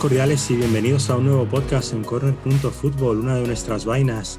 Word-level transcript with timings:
Cordiales 0.00 0.50
y 0.50 0.56
bienvenidos 0.56 1.10
a 1.10 1.16
un 1.16 1.26
nuevo 1.26 1.44
podcast 1.44 1.92
en 1.92 2.02
Corner.Football, 2.04 3.20
una 3.20 3.34
de 3.34 3.46
nuestras 3.46 3.84
vainas. 3.84 4.38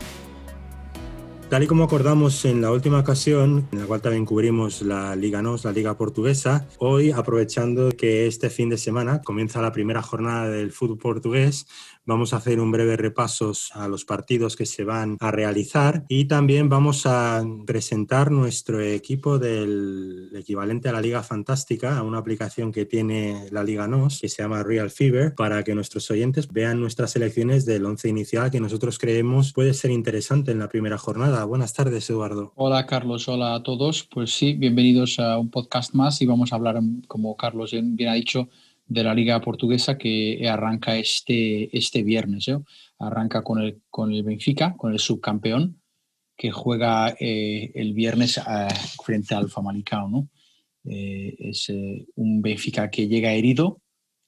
Tal 1.51 1.63
y 1.63 1.67
como 1.67 1.83
acordamos 1.83 2.45
en 2.45 2.61
la 2.61 2.71
última 2.71 2.99
ocasión, 2.99 3.67
en 3.73 3.79
la 3.79 3.85
cual 3.85 4.01
también 4.01 4.23
cubrimos 4.23 4.81
la 4.83 5.17
Liga 5.17 5.41
NOS, 5.41 5.65
la 5.65 5.73
Liga 5.73 5.97
Portuguesa, 5.97 6.65
hoy 6.77 7.11
aprovechando 7.11 7.91
que 7.91 8.25
este 8.25 8.49
fin 8.49 8.69
de 8.69 8.77
semana 8.77 9.21
comienza 9.21 9.61
la 9.61 9.73
primera 9.73 10.01
jornada 10.01 10.47
del 10.47 10.71
fútbol 10.71 10.97
portugués, 10.97 11.67
vamos 12.05 12.33
a 12.33 12.37
hacer 12.37 12.61
un 12.61 12.71
breve 12.71 12.95
repaso 12.95 13.51
a 13.73 13.89
los 13.89 14.05
partidos 14.05 14.55
que 14.55 14.65
se 14.65 14.85
van 14.85 15.17
a 15.19 15.29
realizar 15.29 16.05
y 16.07 16.23
también 16.25 16.69
vamos 16.69 17.05
a 17.05 17.43
presentar 17.65 18.31
nuestro 18.31 18.79
equipo 18.79 19.37
del 19.37 20.29
equivalente 20.33 20.87
a 20.87 20.93
la 20.93 21.01
Liga 21.01 21.21
Fantástica, 21.21 21.97
a 21.97 22.03
una 22.03 22.19
aplicación 22.19 22.71
que 22.71 22.85
tiene 22.85 23.47
la 23.51 23.65
Liga 23.65 23.89
NOS, 23.89 24.21
que 24.21 24.29
se 24.29 24.41
llama 24.41 24.63
Real 24.63 24.89
Fever, 24.89 25.35
para 25.35 25.65
que 25.65 25.75
nuestros 25.75 26.09
oyentes 26.11 26.47
vean 26.47 26.79
nuestras 26.79 27.11
selecciones 27.11 27.65
del 27.65 27.85
once 27.85 28.07
inicial 28.07 28.51
que 28.51 28.61
nosotros 28.61 28.97
creemos 28.97 29.51
puede 29.51 29.73
ser 29.73 29.91
interesante 29.91 30.51
en 30.51 30.59
la 30.59 30.69
primera 30.69 30.97
jornada 30.97 31.40
buenas 31.45 31.73
tardes, 31.73 32.09
Eduardo. 32.09 32.53
Hola, 32.55 32.85
Carlos. 32.85 33.27
Hola 33.27 33.55
a 33.55 33.63
todos. 33.63 34.03
Pues 34.03 34.33
sí, 34.33 34.53
bienvenidos 34.53 35.19
a 35.19 35.37
un 35.37 35.49
podcast 35.49 35.93
más 35.93 36.21
y 36.21 36.25
vamos 36.25 36.51
a 36.51 36.55
hablar, 36.55 36.79
como 37.07 37.35
Carlos 37.35 37.71
bien 37.71 38.09
ha 38.09 38.13
dicho, 38.13 38.49
de 38.87 39.03
la 39.03 39.13
Liga 39.13 39.39
Portuguesa 39.41 39.97
que 39.97 40.47
arranca 40.49 40.97
este, 40.97 41.75
este 41.75 42.03
viernes. 42.03 42.47
¿eh? 42.47 42.57
Arranca 42.99 43.43
con 43.43 43.61
el, 43.61 43.81
con 43.89 44.11
el 44.11 44.23
Benfica, 44.23 44.75
con 44.77 44.93
el 44.93 44.99
subcampeón, 44.99 45.81
que 46.37 46.51
juega 46.51 47.15
eh, 47.19 47.71
el 47.75 47.93
viernes 47.93 48.37
eh, 48.37 48.67
frente 49.03 49.35
al 49.35 49.49
Famalicão. 49.49 50.09
¿no? 50.09 50.29
es 50.83 51.71
un 52.15 52.41
Benfica 52.41 52.89
que 52.89 53.07
llega 53.07 53.33
herido, 53.33 53.81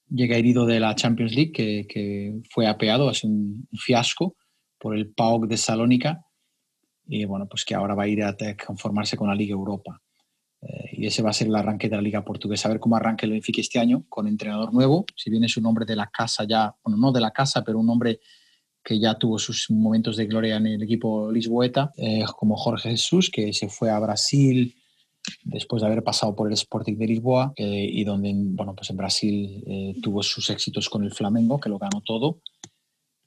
llega 0.08 0.38
herido 0.38 0.68
de 0.68 0.80
la 0.80 0.94
Champions 0.94 1.34
League, 1.34 1.52
que, 1.52 2.42
fue 2.52 2.68
apeado, 2.68 3.10
hace 3.10 3.26
un 3.26 3.68
fiasco 3.74 4.36
por 4.78 4.96
el 4.96 5.10
PAOK 5.12 5.48
de 5.48 5.58
Salónica 5.58 6.24
y 7.06 7.26
bueno, 7.26 7.48
pues 7.48 7.66
que 7.66 7.76
ahora 7.76 7.96
va 7.96 8.04
a 8.04 8.08
ir 8.08 8.24
a 8.24 8.36
conformarse 8.66 9.18
con 9.18 9.28
la 9.28 9.36
Liga 9.36 9.54
Europa. 9.54 10.02
Eh, 10.62 10.90
y 10.94 11.08
ese 11.08 11.22
va 11.22 11.32
a 11.32 11.34
ser 11.34 11.48
el 11.48 11.56
arranque 11.56 11.90
de 11.90 11.96
la 11.96 12.02
Liga 12.02 12.24
Portuguesa. 12.24 12.68
A 12.68 12.72
ver 12.72 12.80
cómo 12.80 12.96
arranca 12.96 13.26
el 13.26 13.34
Benfica 13.34 13.62
este 13.62 13.80
año 13.80 14.06
con 14.08 14.28
entrenador 14.28 14.74
nuevo. 14.74 15.06
Si 15.16 15.30
bien 15.30 15.44
es 15.44 15.58
un 15.58 15.66
hombre 15.66 15.86
de 15.86 15.96
la 15.96 16.08
casa 16.08 16.46
ya, 16.46 16.74
bueno, 16.84 16.98
no 16.98 17.12
de 17.12 17.22
la 17.22 17.32
casa, 17.32 17.64
pero 17.64 17.80
un 17.80 17.90
hombre 17.90 18.20
que 18.84 19.00
ya 19.00 19.18
tuvo 19.18 19.40
sus 19.40 19.70
momentos 19.70 20.18
de 20.18 20.26
gloria 20.26 20.58
en 20.58 20.68
el 20.68 20.84
equipo 20.84 21.32
lisboeta, 21.32 21.92
eh, 21.98 22.24
como 22.38 22.56
Jorge 22.56 22.92
Jesús, 22.92 23.30
que 23.30 23.54
se 23.54 23.70
fue 23.70 23.90
a 23.90 24.00
Brasil 24.00 24.76
después 25.44 25.82
de 25.82 25.88
haber 25.88 26.04
pasado 26.04 26.36
por 26.36 26.48
el 26.48 26.54
Sporting 26.54 26.98
de 26.98 27.08
Lisboa 27.08 27.54
eh, 27.56 27.88
y 27.90 28.04
donde, 28.04 28.34
bueno, 28.36 28.76
pues 28.76 28.90
en 28.90 28.98
Brasil 28.98 29.96
tuvo 30.02 30.22
sus 30.22 30.50
éxitos 30.50 30.90
con 30.90 31.04
el 31.04 31.14
Flamengo, 31.14 31.62
que 31.62 31.70
lo 31.70 31.78
ganó 31.78 32.02
todo 32.02 32.40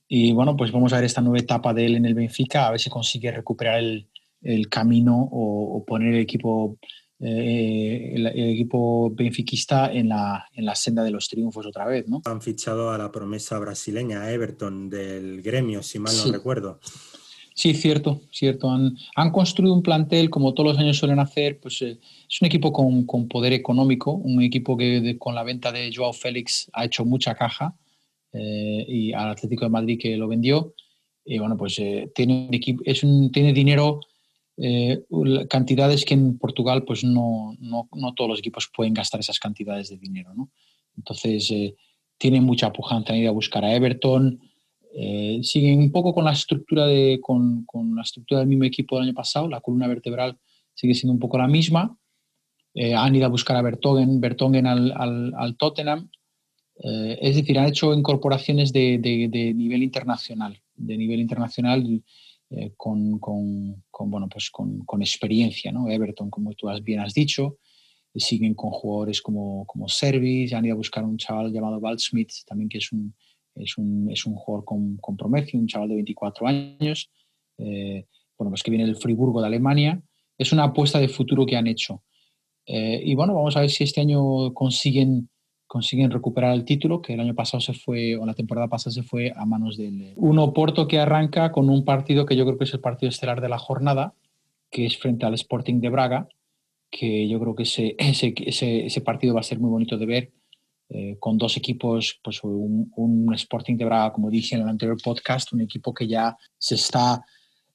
y 0.09 0.33
bueno, 0.33 0.57
pues 0.57 0.71
vamos 0.73 0.93
a 0.93 0.97
ver 0.97 1.05
esta 1.05 1.21
nueva 1.21 1.39
etapa 1.39 1.75
de 1.75 1.87
él 1.87 1.97
en 1.97 2.07
el 2.07 2.15
Benfica, 2.15 2.67
a 2.67 2.71
ver 2.71 2.81
si 2.81 2.91
consigue 2.91 3.33
recuperar 3.33 3.79
el, 3.79 4.09
el 4.43 4.69
camino 4.69 5.29
o, 5.31 5.85
poner 5.85 6.15
el 6.15 6.21
equipo, 6.21 6.79
eh, 7.19 8.13
el, 8.15 8.27
equipo 8.27 9.11
benfiquista 9.11 9.93
en 9.93 10.11
la, 10.11 10.47
en 10.53 10.65
la 10.65 10.75
senda 10.75 11.03
de 11.03 11.11
los 11.11 11.29
triunfos 11.29 11.67
otra 11.67 11.87
vez. 11.87 12.07
¿no? 12.09 12.23
Han 12.25 12.41
fichado 12.41 12.91
a 12.91 12.99
la 12.99 13.11
promesa 13.11 13.59
brasileña 13.59 14.31
Everton 14.31 14.89
del 14.89 15.43
gremio, 15.43 15.83
si 15.83 15.99
mal 15.99 16.15
no 16.17 16.33
recuerdo. 16.33 16.81
Sí, 17.55 17.73
cierto, 17.73 18.21
cierto. 18.31 18.71
Han, 18.71 18.97
han, 19.17 19.31
construido 19.31 19.73
un 19.73 19.83
plantel, 19.83 20.29
como 20.29 20.53
todos 20.53 20.73
los 20.73 20.79
años 20.79 20.99
suelen 20.99 21.19
hacer, 21.19 21.59
pues 21.59 21.81
eh, 21.81 21.99
es 22.29 22.43
un 22.43 22.47
equipo 22.47 22.71
con, 22.71 23.07
con, 23.07 23.29
poder 23.29 23.55
económico, 23.55 24.13
un 24.13 24.43
equipo 24.43 24.77
que 24.77 25.17
con 25.19 25.35
la 25.35 25.43
venta 25.43 25.73
de 25.73 25.91
Joao 25.93 26.13
Félix 26.13 26.69
ha 26.75 26.85
hecho 26.85 27.07
mucha 27.07 27.35
caja 27.35 27.75
eh, 28.37 28.85
y 28.87 29.13
al 29.13 29.31
Atlético 29.31 29.65
de 29.65 29.71
Madrid 29.71 29.99
que 30.01 30.17
lo 30.17 30.29
vendió. 30.29 30.75
Y 31.25 31.39
bueno, 31.39 31.57
pues 31.57 31.79
eh, 31.79 32.11
tiene, 32.15 32.49
es 32.85 33.03
un, 33.03 33.33
tiene 33.33 33.53
dinero, 33.53 34.01
eh, 34.59 35.05
cantidades 35.49 36.05
que 36.05 36.15
en 36.15 36.39
Portugal 36.39 36.85
pues 36.85 37.03
no, 37.03 37.57
no, 37.59 37.89
no, 37.93 38.15
todos 38.15 38.31
los 38.31 38.39
equipos 38.39 38.71
pueden 38.75 38.95
gastar 38.95 39.21
esas 39.21 39.39
cantidades 39.39 39.89
de 39.89 39.97
dinero. 39.97 40.35
¿no? 40.35 40.51
Entonces, 40.97 41.53
tiene 42.19 42.41
mucha 42.41 42.73
pujanza 42.73 43.15
en 43.15 43.23
ir 43.23 43.29
a 43.29 43.33
buscar 43.33 43.65
a 43.65 43.75
Everton. 43.75 44.41
siguen 45.43 45.79
un 45.79 45.93
poco 45.93 46.15
con 46.15 46.25
la 46.25 46.33
estructura 46.33 46.87
de 46.87 47.19
con, 47.21 47.65
con, 47.65 47.95
la 47.97 48.03
estructura 48.03 48.41
del 48.41 48.49
mismo 48.49 48.65
equipo 48.65 48.97
del 48.97 49.07
año 49.07 49.15
pasado 49.15 49.47
la 49.47 49.61
columna 49.61 49.89
vertebral 49.89 50.39
sigue 50.73 50.95
siendo 50.95 51.13
un 51.13 51.19
poco 51.19 51.37
la 51.37 51.49
misma 51.49 51.99
han 52.97 53.15
ido 53.15 53.27
a 53.27 53.29
buscar 53.29 53.57
a 53.57 53.63
Bertogen, 53.63 54.21
Bertogen 54.21 54.67
al, 54.67 54.93
al, 54.97 55.35
al 55.37 55.57
Tottenham 55.57 56.09
eh, 56.79 57.19
es 57.21 57.37
decir, 57.37 57.59
han 57.59 57.69
hecho 57.69 57.95
incorporaciones 57.95 58.73
de, 58.73 58.99
nivel 59.55 59.83
internacional, 59.83 60.61
de 60.75 60.97
nivel 60.97 61.21
internacional 61.21 62.03
eh, 62.51 62.73
con, 62.77 63.19
bueno, 63.19 64.29
pues 64.29 64.51
con, 64.51 64.85
experiencia, 65.01 65.73
¿no? 65.73 65.89
Everton, 65.89 66.31
como 66.31 66.53
tú 66.53 66.69
bien 66.83 67.01
has 67.01 67.15
dicho, 67.15 67.59
eh, 68.13 68.21
siguen 68.21 68.55
con 68.55 68.71
jugadores 68.71 69.23
como, 69.23 69.65
como 69.67 69.89
Servis, 69.89 70.53
han 70.53 70.67
ido 70.67 70.75
a 70.75 70.77
buscar 70.77 71.05
un 71.05 71.17
chaval 71.17 71.53
llamado 71.53 71.79
Walt 71.79 72.01
Smith, 72.01 72.33
también 72.47 72.69
que 72.69 72.79
es 72.79 72.93
un, 72.93 73.15
es 73.55 73.79
un, 73.79 74.11
es 74.11 74.27
un 74.27 74.35
jugador 74.35 74.65
con, 74.65 74.97
con 74.99 75.17
un 75.21 75.67
chaval 75.67 75.89
de 75.89 75.95
24 75.95 76.47
años, 76.47 77.11
bueno, 77.59 78.51
pues 78.51 78.63
que 78.63 78.71
viene 78.71 78.85
del 78.85 78.97
Friburgo 78.97 79.41
de 79.41 79.47
Alemania. 79.47 80.03
Es 80.37 80.53
una 80.53 80.65
apuesta 80.65 80.99
de 80.99 81.09
futuro 81.09 81.47
que 81.47 81.57
han 81.57 81.67
hecho. 81.67 82.03
y 82.67 83.15
bueno, 83.15 83.33
vamos 83.33 83.57
a 83.57 83.61
ver 83.61 83.71
si 83.71 83.85
este 83.85 84.03
año 84.03 84.53
consiguen 84.53 85.31
consiguen 85.67 86.11
recuperar 86.11 86.55
el 86.55 86.65
título, 86.65 87.03
que 87.03 87.15
el 87.15 87.21
año 87.21 87.35
pasado 87.35 87.61
se 87.61 87.75
fue, 87.75 88.17
o 88.17 88.25
la 88.25 88.35
temporada 88.35 88.69
pasada 88.69 88.95
se 88.95 89.03
fue 89.03 89.33
a 89.35 89.45
manos 89.45 89.77
del 89.77 90.13
Uno 90.17 90.53
Porto 90.53 90.87
que 90.87 90.99
arranca 90.99 91.53
con 91.53 91.69
un 91.69 91.85
partido 91.85 92.25
que 92.25 92.37
yo 92.37 92.45
creo 92.45 92.59
que 92.59 92.65
es 92.65 92.75
el 92.75 92.81
partido 92.81 93.11
estelar 93.11 93.41
de 93.41 93.49
la 93.49 93.59
jornada, 93.59 94.15
que 94.71 94.87
es 94.87 94.99
frente 94.99 95.27
al 95.27 95.35
Sporting 95.35 95.81
de 95.81 95.89
Braga, 95.89 96.29
que 96.91 97.29
yo 97.29 97.41
creo 97.41 97.55
que 97.55 97.65
ese, 97.65 97.97
ese, 97.99 98.35
ese, 98.37 99.01
partido 99.01 99.35
va 99.35 99.41
a 99.41 99.45
ser 99.45 99.59
muy 99.59 99.71
bonito 99.71 99.99
de 99.99 100.07
ver, 100.07 100.33
eh, 100.89 101.17
con 101.19 101.37
dos 101.37 101.57
equipos, 101.57 102.21
pues 102.23 102.45
un, 102.45 102.93
un, 102.97 103.35
Sporting 103.35 103.77
de 103.77 103.85
Braga, 103.85 104.13
como 104.13 104.31
dije 104.31 104.55
en 104.55 104.63
el 104.63 104.69
anterior 104.69 104.97
podcast, 105.03 105.53
un 105.53 105.63
equipo 105.63 105.93
que 105.93 106.07
ya 106.07 106.37
se 106.59 106.77
está 106.77 107.25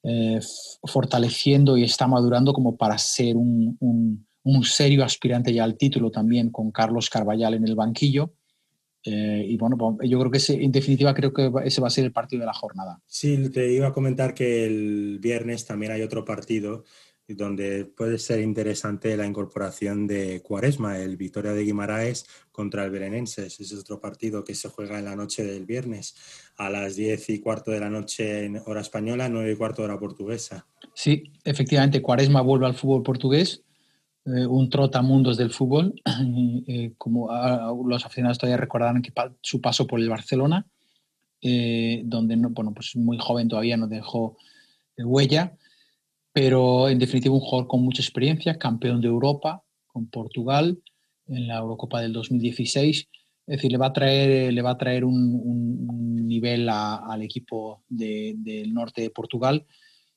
eh, 0.02 0.40
fortaleciendo 0.84 1.76
y 1.76 1.84
está 1.84 2.06
madurando 2.08 2.54
como 2.54 2.76
para 2.76 2.96
ser 2.96 3.36
un, 3.36 3.76
un 3.80 4.26
un 4.44 4.64
serio 4.64 5.04
aspirante 5.04 5.52
ya 5.52 5.64
al 5.64 5.76
título 5.76 6.10
también 6.10 6.50
con 6.50 6.70
Carlos 6.70 7.10
Carballal 7.10 7.54
en 7.54 7.66
el 7.66 7.74
banquillo. 7.74 8.34
Eh, 9.04 9.44
y 9.48 9.56
bueno, 9.56 9.76
pues, 9.76 10.08
yo 10.08 10.18
creo 10.18 10.30
que 10.30 10.38
ese, 10.38 10.62
en 10.62 10.70
definitiva 10.70 11.14
creo 11.14 11.32
que 11.32 11.50
ese 11.64 11.80
va 11.80 11.88
a 11.88 11.90
ser 11.90 12.04
el 12.04 12.12
partido 12.12 12.40
de 12.40 12.46
la 12.46 12.54
jornada. 12.54 13.00
Sí, 13.06 13.50
te 13.50 13.72
iba 13.72 13.88
a 13.88 13.92
comentar 13.92 14.34
que 14.34 14.64
el 14.64 15.18
viernes 15.20 15.66
también 15.66 15.92
hay 15.92 16.02
otro 16.02 16.24
partido 16.24 16.84
donde 17.28 17.84
puede 17.84 18.18
ser 18.18 18.40
interesante 18.40 19.16
la 19.16 19.26
incorporación 19.26 20.06
de 20.06 20.42
Cuaresma, 20.42 20.98
el 20.98 21.16
Victoria 21.16 21.52
de 21.52 21.64
Guimaraes 21.64 22.26
contra 22.50 22.84
el 22.84 22.90
Berenenses. 22.90 23.60
Ese 23.60 23.74
es 23.74 23.80
otro 23.80 24.00
partido 24.00 24.44
que 24.44 24.54
se 24.54 24.68
juega 24.68 24.98
en 24.98 25.06
la 25.06 25.16
noche 25.16 25.44
del 25.44 25.64
viernes 25.64 26.14
a 26.56 26.68
las 26.68 26.96
10 26.96 27.30
y 27.30 27.40
cuarto 27.40 27.70
de 27.70 27.80
la 27.80 27.90
noche 27.90 28.44
en 28.44 28.60
hora 28.66 28.80
española, 28.80 29.28
9 29.28 29.52
y 29.52 29.56
cuarto 29.56 29.82
hora 29.82 29.98
portuguesa. 29.98 30.66
Sí, 30.94 31.24
efectivamente, 31.44 32.02
Cuaresma 32.02 32.42
vuelve 32.42 32.66
al 32.66 32.74
fútbol 32.74 33.02
portugués 33.02 33.62
eh, 34.24 34.46
un 34.46 34.70
trotamundos 34.70 35.36
del 35.36 35.50
fútbol, 35.50 36.00
eh, 36.68 36.92
como 36.96 37.28
los 37.88 38.04
aficionados 38.06 38.38
todavía 38.38 38.56
recordarán 38.56 39.02
que 39.02 39.12
su 39.40 39.60
paso 39.60 39.86
por 39.86 39.98
el 39.98 40.08
Barcelona, 40.08 40.64
eh, 41.40 42.02
donde 42.04 42.36
no, 42.36 42.50
bueno, 42.50 42.72
pues 42.72 42.94
muy 42.94 43.18
joven 43.18 43.48
todavía 43.48 43.76
no 43.76 43.88
dejó 43.88 44.36
huella, 44.96 45.56
pero 46.32 46.88
en 46.88 47.00
definitiva 47.00 47.34
un 47.34 47.40
jugador 47.40 47.66
con 47.66 47.82
mucha 47.82 48.00
experiencia, 48.00 48.58
campeón 48.58 49.00
de 49.00 49.08
Europa 49.08 49.64
con 49.88 50.06
Portugal 50.06 50.78
en 51.26 51.48
la 51.48 51.58
Eurocopa 51.58 52.00
del 52.00 52.12
2016. 52.12 53.08
Es 53.44 53.56
decir, 53.56 53.72
le 53.72 53.78
va 53.78 53.86
a 53.86 53.92
traer, 53.92 54.52
le 54.52 54.62
va 54.62 54.70
a 54.70 54.78
traer 54.78 55.04
un, 55.04 56.28
nivel 56.28 56.68
al 56.68 57.22
equipo 57.22 57.82
del 57.88 58.72
norte 58.72 59.02
de 59.02 59.10
Portugal 59.10 59.66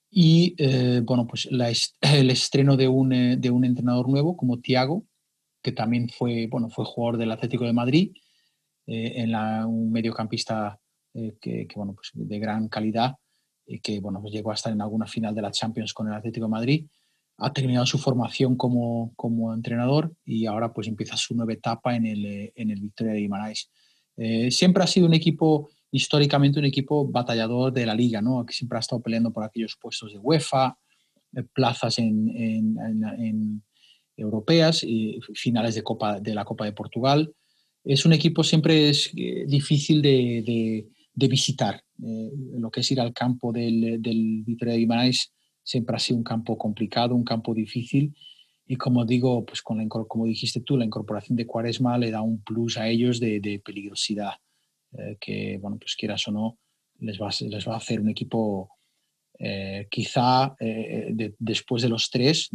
y 0.09 0.55
eh, 0.57 1.01
bueno, 1.03 1.27
pues 1.27 1.47
el 2.01 2.29
estreno 2.29 2.77
de 2.77 2.87
un, 2.87 3.13
eh, 3.13 3.37
de 3.37 3.51
un, 3.51 3.65
entrenador 3.65 4.09
nuevo 4.09 4.37
como 4.37 4.59
Tiago, 4.59 5.05
que 5.61 5.71
también 5.71 6.09
fue, 6.09 6.47
bueno, 6.47 6.69
fue 6.69 6.85
jugador 6.85 7.17
del 7.17 7.31
Atlético 7.31 7.65
de 7.65 7.73
Madrid, 7.73 8.13
eh, 8.87 9.13
en 9.15 9.31
la, 9.31 9.65
un 9.65 9.91
mediocampista 9.91 10.79
que, 11.41 11.65
bueno, 11.75 11.93
pues 11.93 12.11
de 12.13 12.39
gran 12.39 12.67
calidad, 12.67 13.15
y 13.65 13.79
que 13.79 14.01
bueno, 14.01 14.21
pues 14.21 14.33
llegó 14.33 14.51
a 14.51 14.53
estar 14.53 14.73
en 14.73 14.81
alguna 14.81 15.07
final 15.07 15.33
de 15.33 15.41
la 15.41 15.49
Champions 15.49 15.93
con 15.93 16.07
el 16.07 16.13
Atlético 16.13 16.45
de 16.45 16.51
Madrid. 16.51 16.85
Ha 17.37 17.53
terminado 17.53 17.85
su 17.85 17.97
formación 17.97 18.57
como, 18.57 19.13
como 19.15 19.53
entrenador 19.53 20.13
y 20.25 20.45
ahora 20.45 20.73
pues 20.73 20.89
empieza 20.89 21.15
su 21.15 21.33
nueva 21.33 21.53
etapa 21.53 21.95
en 21.95 22.05
el, 22.05 22.51
en 22.53 22.69
el 22.69 22.81
Victoria 22.81 23.13
de 23.13 23.19
Guimarães. 23.19 23.69
siempre 24.51 24.83
ha 24.83 24.87
sido 24.87 25.07
un 25.07 25.13
equipo 25.13 25.69
históricamente 25.95 26.59
un 26.59 26.65
equipo 26.65 27.07
batallador 27.07 27.71
de 27.71 27.85
la 27.85 27.95
liga, 27.95 28.21
¿no? 28.21 28.45
que 28.45 28.53
siempre 28.53 28.77
ha 28.77 28.81
estado 28.81 29.01
peleando 29.01 29.31
por 29.31 29.43
aquellos 29.43 29.77
puestos 29.79 30.11
de 30.11 30.19
UEFA, 30.19 30.77
eh, 31.35 31.43
plazas 31.53 31.99
en, 31.99 33.63
europeas 34.17 34.83
y 34.83 35.19
finales 35.33 35.75
de, 35.75 35.83
Copa, 35.83 36.19
de 36.19 36.33
la 36.33 36.45
Copa 36.45 36.65
de 36.65 36.71
Portugal. 36.71 37.33
es 37.83 38.05
un 38.05 38.13
equipo 38.13 38.43
siempre 38.43 38.89
es 38.89 39.11
eh, 39.15 39.45
difícil 39.47 40.01
de, 40.01 40.87
visitar. 41.13 41.81
Eh, 42.03 42.31
lo 42.57 42.69
que 42.71 42.81
es 42.81 42.91
ir 42.91 42.99
al 42.99 43.13
campo 43.13 43.51
del, 43.51 44.01
del 44.01 44.43
de 44.45 44.77
Guimarães 44.77 45.33
siempre 45.63 45.95
ha 45.95 45.99
sido 45.99 46.17
un 46.17 46.23
campo 46.23 46.57
complicado, 46.57 47.15
un 47.15 47.23
campo 47.23 47.53
difícil. 47.53 48.13
Y 48.67 48.77
como 48.77 49.05
digo, 49.05 49.45
pues 49.45 49.61
con 49.61 49.77
la, 49.77 49.87
como 49.87 50.25
dijiste 50.25 50.61
tú, 50.61 50.77
la 50.77 50.85
incorporación 50.85 51.35
de 51.35 51.45
Cuaresma 51.45 51.97
le 51.97 52.11
da 52.11 52.21
un 52.21 52.41
plus 52.41 52.77
a 52.77 52.87
ellos 52.87 53.19
de, 53.19 53.61
peligrosidad, 53.63 54.33
eh, 54.97 55.17
que, 55.19 55.57
bueno, 55.61 55.77
pues 55.77 55.95
quieras 55.95 56.27
o 56.27 56.31
no, 56.31 56.57
les 56.99 57.19
va, 57.19 57.29
les 57.41 57.67
va 57.67 57.73
a 57.73 57.77
hacer 57.77 57.99
un 57.99 58.09
equipo 58.09 58.69
quizá 59.89 60.55
después 61.39 61.83
de 61.83 61.89
los 61.89 62.09
tres, 62.09 62.47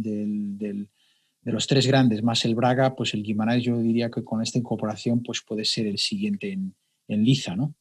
de 1.41 1.51
los 1.51 1.67
tres 1.67 1.87
grandes, 1.87 2.23
más 2.23 2.45
el 2.45 2.55
Braga, 2.55 2.95
pues 2.95 3.13
el 3.13 3.23
Guimarães 3.23 3.63
yo 3.63 3.79
diría 3.79 4.09
que 4.11 4.23
con 4.23 4.41
esta 4.41 4.59
incorporación 4.59 5.23
pues 5.23 5.41
puede 5.41 5.65
ser 5.65 5.87
el 5.87 5.97
siguiente 5.97 6.51
en, 6.51 6.75
liza, 7.07 7.55
¿no? 7.55 7.75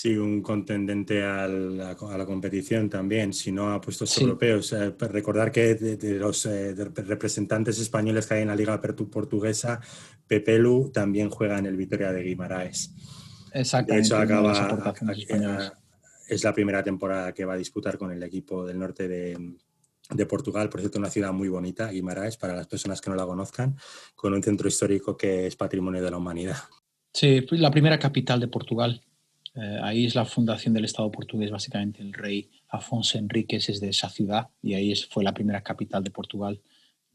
Sí, 0.00 0.16
un 0.16 0.42
contendente 0.42 1.24
a 1.24 1.48
la, 1.48 1.96
competición 1.96 2.88
también, 2.88 3.32
si 3.32 3.50
no 3.50 3.72
a 3.72 3.80
puestos 3.80 4.16
europeos. 4.18 4.72
Eh, 4.72 4.92
pues 4.92 5.10
recordar 5.10 5.50
que 5.50 5.74
de, 5.74 6.14
los 6.20 6.46
eh, 6.46 6.72
representantes 6.72 7.80
españoles 7.80 8.24
que 8.28 8.34
hay 8.34 8.42
en 8.42 8.46
la 8.46 8.54
Liga 8.54 8.80
Portuguesa, 8.80 9.80
Pepelu 10.24 10.92
también 10.94 11.30
juega 11.30 11.58
en 11.58 11.66
el 11.66 11.76
Vitoria 11.76 12.12
de 12.12 12.22
Guimaraes. 12.22 12.94
Exactamente. 13.52 13.94
De 13.94 14.00
hecho, 14.02 14.16
acaba, 14.18 15.74
es 16.28 16.44
la 16.44 16.54
primera 16.54 16.84
temporada 16.84 17.34
que 17.34 17.44
va 17.44 17.54
a 17.54 17.58
disputar 17.58 17.98
con 17.98 18.12
el 18.12 18.22
equipo 18.22 18.64
del 18.64 18.78
norte 18.78 19.08
de, 19.08 19.56
de 20.10 20.26
Portugal, 20.26 20.68
por 20.68 20.78
cierto, 20.78 21.00
una 21.00 21.10
ciudad 21.10 21.32
muy 21.32 21.48
bonita, 21.48 21.90
Guimarães, 21.90 22.36
para 22.36 22.54
las 22.54 22.68
personas 22.68 23.00
que 23.00 23.10
no 23.10 23.16
la 23.16 23.26
conozcan, 23.26 23.76
con 24.14 24.32
un 24.32 24.44
centro 24.44 24.68
histórico 24.68 25.16
que 25.16 25.48
es 25.48 25.56
patrimonio 25.56 26.00
de 26.00 26.10
la 26.12 26.18
humanidad. 26.18 26.58
Sí, 27.12 27.44
la 27.50 27.72
primera 27.72 27.98
capital 27.98 28.38
de 28.38 28.46
Portugal. 28.46 29.02
Eh, 29.60 29.78
ahí 29.82 30.06
es 30.06 30.14
la 30.14 30.24
fundación 30.24 30.74
del 30.74 30.84
Estado 30.84 31.10
portugués, 31.10 31.50
básicamente 31.50 32.02
el 32.02 32.12
rey 32.12 32.50
Afonso 32.68 33.18
Enríquez 33.18 33.68
es 33.68 33.80
de 33.80 33.88
esa 33.88 34.08
ciudad 34.08 34.48
y 34.62 34.74
ahí 34.74 34.92
es, 34.92 35.06
fue 35.06 35.24
la 35.24 35.34
primera 35.34 35.62
capital 35.62 36.04
de 36.04 36.10
Portugal, 36.10 36.60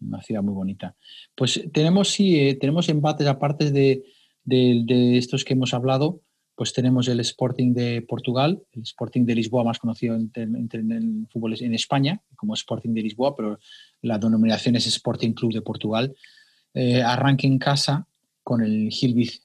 una 0.01 0.21
ciudad 0.21 0.43
muy 0.43 0.53
bonita. 0.53 0.95
Pues 1.35 1.63
tenemos, 1.71 2.09
sí, 2.09 2.39
eh, 2.39 2.55
tenemos 2.55 2.89
embates 2.89 3.27
aparte 3.27 3.71
de, 3.71 4.03
de 4.43 5.17
estos 5.17 5.45
que 5.45 5.53
hemos 5.53 5.73
hablado, 5.73 6.21
pues 6.55 6.73
tenemos 6.73 7.07
el 7.07 7.19
Sporting 7.19 7.73
de 7.73 8.01
Portugal, 8.03 8.61
el 8.73 8.83
Sporting 8.83 9.25
de 9.25 9.35
Lisboa, 9.35 9.63
más 9.63 9.79
conocido 9.79 10.15
en, 10.15 10.31
el 10.35 11.27
fútbol 11.31 11.55
en 11.59 11.73
España 11.73 12.21
como 12.35 12.53
Sporting 12.53 12.93
de 12.93 13.01
Lisboa, 13.01 13.35
pero 13.35 13.59
la 14.01 14.19
denominación 14.19 14.75
es 14.75 14.85
Sporting 14.85 15.33
Club 15.33 15.53
de 15.53 15.61
Portugal. 15.61 16.13
Eh, 16.73 17.01
arranca 17.01 17.47
en 17.47 17.57
casa 17.57 18.07
con 18.43 18.61
el 18.61 18.89
Gilbith, 18.91 19.41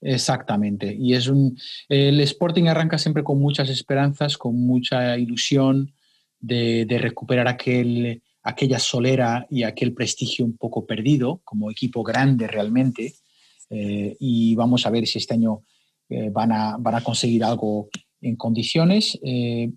exactamente. 0.00 0.94
Y 0.98 1.14
es 1.14 1.28
un, 1.28 1.58
el 1.88 2.20
Sporting 2.20 2.64
arranca 2.64 2.98
siempre 2.98 3.22
con 3.22 3.38
muchas 3.38 3.68
esperanzas, 3.68 4.36
con 4.36 4.56
mucha 4.56 5.18
ilusión 5.18 5.92
de, 6.40 6.86
recuperar 7.00 7.48
aquel, 7.48 8.22
aquella 8.42 8.78
solera 8.78 9.46
y 9.50 9.62
aquel 9.62 9.92
prestigio 9.92 10.44
un 10.44 10.56
poco 10.56 10.86
perdido 10.86 11.40
como 11.44 11.70
equipo 11.70 12.02
grande 12.02 12.46
realmente. 12.46 13.14
Eh, 13.68 14.16
y 14.18 14.54
vamos 14.56 14.86
a 14.86 14.90
ver 14.90 15.06
si 15.06 15.18
este 15.18 15.34
año 15.34 15.62
eh, 16.08 16.30
van, 16.30 16.52
a, 16.52 16.76
van 16.78 16.96
a 16.96 17.02
conseguir 17.02 17.44
algo 17.44 17.88
en 18.20 18.36
condiciones. 18.36 19.18
Eh, 19.22 19.70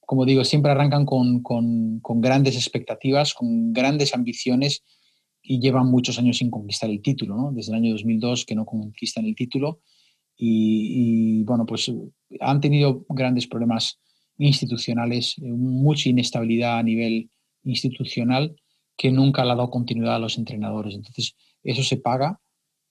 como 0.00 0.24
digo, 0.24 0.44
siempre 0.44 0.70
arrancan 0.70 1.06
con, 1.06 1.42
con, 1.42 2.00
con, 2.00 2.20
grandes 2.20 2.54
expectativas, 2.56 3.34
con 3.34 3.72
grandes 3.72 4.14
ambiciones 4.14 4.82
y 5.42 5.60
llevan 5.60 5.90
muchos 5.90 6.18
años 6.18 6.38
sin 6.38 6.50
conquistar 6.50 6.88
el 6.88 7.02
título, 7.02 7.36
¿no? 7.36 7.52
desde 7.52 7.72
el 7.72 7.78
año 7.78 7.92
2002 7.92 8.46
que 8.46 8.54
no 8.54 8.64
conquistan 8.64 9.24
el 9.24 9.34
título 9.34 9.80
y, 10.36 11.44
bueno, 11.44 11.66
pues 11.66 11.92
han 12.40 12.60
tenido 12.60 13.04
grandes 13.08 13.46
problemas 13.46 14.00
institucionales, 14.38 15.36
mucha 15.38 16.08
inestabilidad 16.08 16.78
a 16.78 16.82
nivel 16.82 17.30
institucional 17.62 18.56
que 18.96 19.12
nunca 19.12 19.44
le 19.44 19.52
ha 19.52 19.56
dado 19.56 19.70
continuidad 19.70 20.16
a 20.16 20.18
los 20.18 20.38
entrenadores. 20.38 20.94
Entonces, 20.94 21.36
eso 21.62 21.82
se 21.82 21.98
paga 21.98 22.40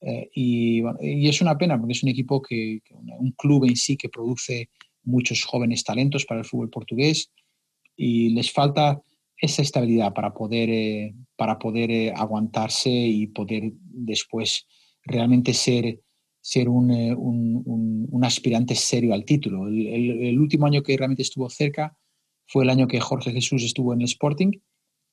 eh, 0.01 0.30
y, 0.33 0.81
y, 1.01 1.27
es 1.27 1.42
una 1.42 1.57
pena 1.57 1.77
porque 1.77 1.94
es 1.94 2.03
un 2.03 2.09
equipo 2.09 2.42
que, 2.42 2.80
un 3.19 3.31
club 3.31 3.65
en 3.65 3.75
sí 3.75 3.98
que 3.98 4.09
produce 4.09 4.69
muchos 5.03 5.44
jóvenes 5.44 5.83
talentos 5.83 6.25
para 6.25 6.42
el 6.42 6.45
fútbol 6.45 6.69
portugués 6.69 7.31
y 7.95 8.30
les 8.30 8.51
falta 8.51 9.01
esa 9.38 9.62
estabilidad 9.62 10.13
para 10.13 10.33
poder, 10.33 10.69
eh, 10.69 11.13
para 11.42 11.58
poder 11.58 11.90
eh, 11.90 12.14
aguantarse 12.16 12.92
y 12.92 13.26
poder 13.26 13.74
después 13.74 14.68
realmente 15.04 15.56
ser, 15.56 16.00
ser 16.40 16.70
un, 16.70 16.92
un, 16.92 18.08
un, 18.12 18.24
aspirante 18.24 18.76
serio 18.76 19.16
al 19.16 19.26
título. 19.26 19.68
El, 19.68 19.88
el, 20.22 20.40
último 20.40 20.68
año 20.68 20.84
que 20.84 20.96
realmente 20.96 21.24
estuvo 21.24 21.50
cerca 21.50 21.98
fue 22.46 22.64
el 22.64 22.70
año 22.70 22.88
que 22.88 23.00
Jorge 23.00 23.32
Jesús 23.32 23.64
estuvo 23.64 23.92
en 23.92 24.02
el 24.02 24.06
Sporting 24.06 24.52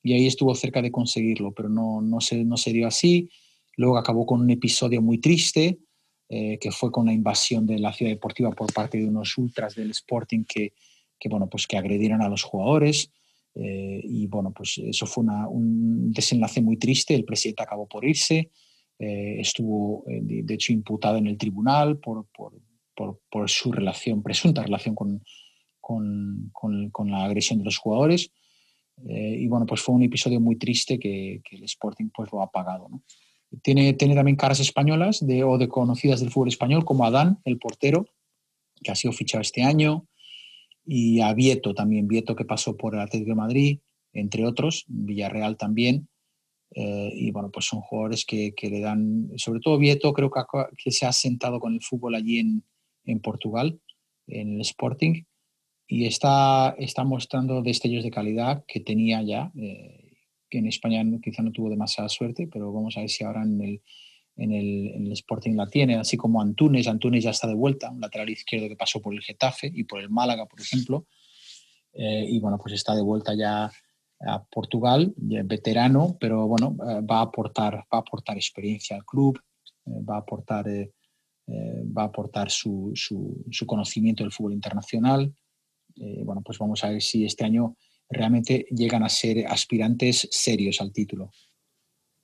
y 0.03 0.13
ahí 0.13 0.27
estuvo 0.27 0.53
cerca 0.53 0.83
de 0.83 0.91
conseguirlo, 0.91 1.51
pero 1.51 1.67
no, 1.67 1.99
no, 1.99 2.21
se, 2.21 2.43
no 2.43 2.57
se 2.57 2.73
dio 2.73 2.85
así 2.85 3.29
Luego 3.79 3.97
acabó 3.97 4.25
con 4.25 4.41
un 4.41 4.49
episodio 4.49 5.01
muy 5.01 5.19
triste, 5.19 5.79
eh, 6.27 6.57
que 6.59 6.69
fue 6.69 6.91
con 6.91 7.05
la 7.05 7.13
invasión 7.13 7.65
de 7.65 7.79
la 7.79 7.93
ciudad 7.93 8.11
deportiva 8.11 8.51
por 8.51 8.73
parte 8.73 8.97
de 8.97 9.07
unos 9.07 9.37
ultras 9.37 9.73
del 9.73 9.91
Sporting 9.91 10.43
que, 10.43 10.73
que 11.17 11.29
bueno, 11.29 11.47
pues 11.49 11.65
que 11.65 11.77
agredieron 11.77 12.21
a 12.21 12.27
los 12.27 12.43
jugadores. 12.43 13.09
Eh, 13.55 14.01
y 14.03 14.27
bueno, 14.27 14.51
pues 14.51 14.77
eso 14.77 15.05
fue 15.05 15.23
un 15.23 16.11
desenlace 16.11 16.61
muy 16.61 16.77
triste. 16.77 17.15
El 17.15 17.25
presidente 17.25 17.63
acabó 17.63 17.87
por 17.87 18.05
irse. 18.05 18.51
Eh, 18.97 19.37
estuvo, 19.39 20.03
de, 20.07 20.53
hecho, 20.53 20.73
imputado 20.73 21.17
en 21.17 21.27
el 21.27 21.37
tribunal 21.37 21.97
por, 21.97 22.27
por, 22.35 22.53
por, 23.29 23.49
su 23.49 23.71
relación, 23.71 24.21
presunta 24.21 24.61
relación 24.61 24.93
con, 24.93 25.23
con, 25.81 27.11
la 27.11 27.23
agresión 27.23 27.59
de 27.59 27.65
los 27.65 27.77
jugadores. 27.77 28.31
y 29.07 29.47
bueno, 29.47 29.65
pues 29.65 29.81
fue 29.81 29.95
un 29.95 30.03
episodio 30.03 30.41
muy 30.41 30.57
triste 30.57 30.99
que, 30.99 31.41
el 31.51 31.63
Sporting 31.63 32.09
pues 32.13 32.29
lo 32.31 32.41
ha 32.41 32.51
pagado. 32.51 32.89
Tiene, 33.63 33.93
tiene 33.93 34.15
también 34.15 34.35
caras 34.35 34.59
españolas 34.59 35.25
de, 35.25 35.43
o 35.43 35.57
de 35.57 35.69
conocidas 35.69 36.19
del 36.19 36.29
fútbol 36.29 36.49
español, 36.49 36.83
como 36.83 37.05
Adán, 37.05 37.39
el 37.45 37.57
portero, 37.57 38.05
que 38.83 38.91
ha 38.91 38.95
sido 38.95 39.13
fichado 39.13 39.41
este 39.41 39.63
año, 39.63 40.08
y 40.91 41.21
a 41.21 41.35
Vieto 41.35 41.75
también, 41.75 42.07
Vieto 42.07 42.35
que 42.35 42.45
pasó 42.45 42.75
por 42.75 42.95
el 42.95 43.01
Atlético 43.01 43.29
de 43.29 43.35
Madrid, 43.35 43.79
entre 44.11 44.43
otros, 44.43 44.85
Villarreal 44.87 45.55
también. 45.55 46.09
Eh, 46.71 47.11
y 47.13 47.29
bueno, 47.29 47.51
pues 47.51 47.65
son 47.67 47.81
jugadores 47.81 48.25
que, 48.25 48.55
que, 48.55 48.71
le 48.71 48.79
dan, 48.79 49.29
sobre 49.35 49.59
todo 49.59 49.77
Vieto, 49.77 50.13
creo 50.13 50.31
que, 50.31 50.41
que 50.75 50.91
se 50.91 51.05
ha 51.05 51.11
sentado 51.11 51.59
con 51.59 51.75
el 51.75 51.83
fútbol 51.83 52.15
allí 52.15 52.39
en, 52.39 52.63
en 53.05 53.19
Portugal, 53.19 53.79
en 54.25 54.55
el 54.55 54.61
Sporting, 54.61 55.25
y 55.87 56.05
está, 56.05 56.75
está 56.79 57.03
mostrando 57.03 57.61
destellos 57.61 58.03
de 58.03 58.09
calidad 58.09 58.63
que 58.67 58.79
tenía 58.79 59.21
ya. 59.21 59.51
Eh, 59.55 60.07
que 60.49 60.57
en 60.57 60.65
España 60.65 61.03
quizá 61.21 61.43
no 61.43 61.51
tuvo 61.51 61.69
demasiada 61.69 62.09
suerte, 62.09 62.49
pero 62.51 62.73
vamos 62.73 62.97
a 62.97 63.01
ver 63.01 63.09
si 63.09 63.23
ahora 63.23 63.43
en 63.43 63.61
el, 63.61 63.81
en 64.39 64.51
el, 64.51 64.87
en 64.95 65.05
el, 65.05 65.11
Sporting 65.13 65.55
la 65.55 65.67
tiene, 65.67 65.95
así 65.95 66.17
como 66.17 66.41
Antunes. 66.41 66.87
Antunes 66.87 67.23
ya 67.23 67.31
está 67.31 67.47
de 67.47 67.53
vuelta, 67.53 67.91
un 67.91 68.01
lateral 68.01 68.29
izquierdo 68.29 68.67
que 68.67 68.75
pasó 68.75 69.01
por 69.01 69.13
el 69.13 69.21
Getafe 69.21 69.71
y 69.73 69.83
por 69.83 69.99
el 69.99 70.09
Málaga, 70.09 70.45
por 70.45 70.61
ejemplo. 70.61 71.05
Eh, 71.93 72.25
y 72.29 72.39
bueno, 72.39 72.57
pues 72.57 72.73
está 72.73 72.95
de 72.95 73.01
vuelta 73.01 73.33
ya 73.35 73.71
a 74.21 74.43
Portugal, 74.45 75.13
veterano, 75.17 76.17
pero 76.19 76.47
bueno, 76.47 76.75
eh, 76.87 77.01
va, 77.01 77.19
a 77.19 77.23
aportar, 77.23 77.75
va 77.75 77.97
a 77.97 77.97
aportar 77.97 78.37
experiencia 78.37 78.95
al 78.95 79.05
club, 79.05 79.39
eh, 79.85 79.91
va 80.07 80.15
a 80.15 80.19
aportar, 80.19 80.65
va 81.47 82.03
a 82.03 82.05
aportar 82.05 82.51
su, 82.51 82.91
su, 82.93 83.43
su, 83.49 83.65
conocimiento 83.65 84.23
del 84.23 84.31
fútbol 84.31 84.53
internacional. 84.53 85.33
bueno, 86.23 86.41
pues 86.43 86.59
vamos 86.59 86.83
a 86.83 86.89
ver 86.89 87.01
si 87.01 87.25
este 87.25 87.43
año 87.43 87.75
realmente 88.07 88.65
llegan 88.69 89.03
a 89.03 89.09
ser 89.09 89.47
aspirantes 89.47 90.27
serios 90.31 90.79
al 90.79 90.91
título. 90.91 91.31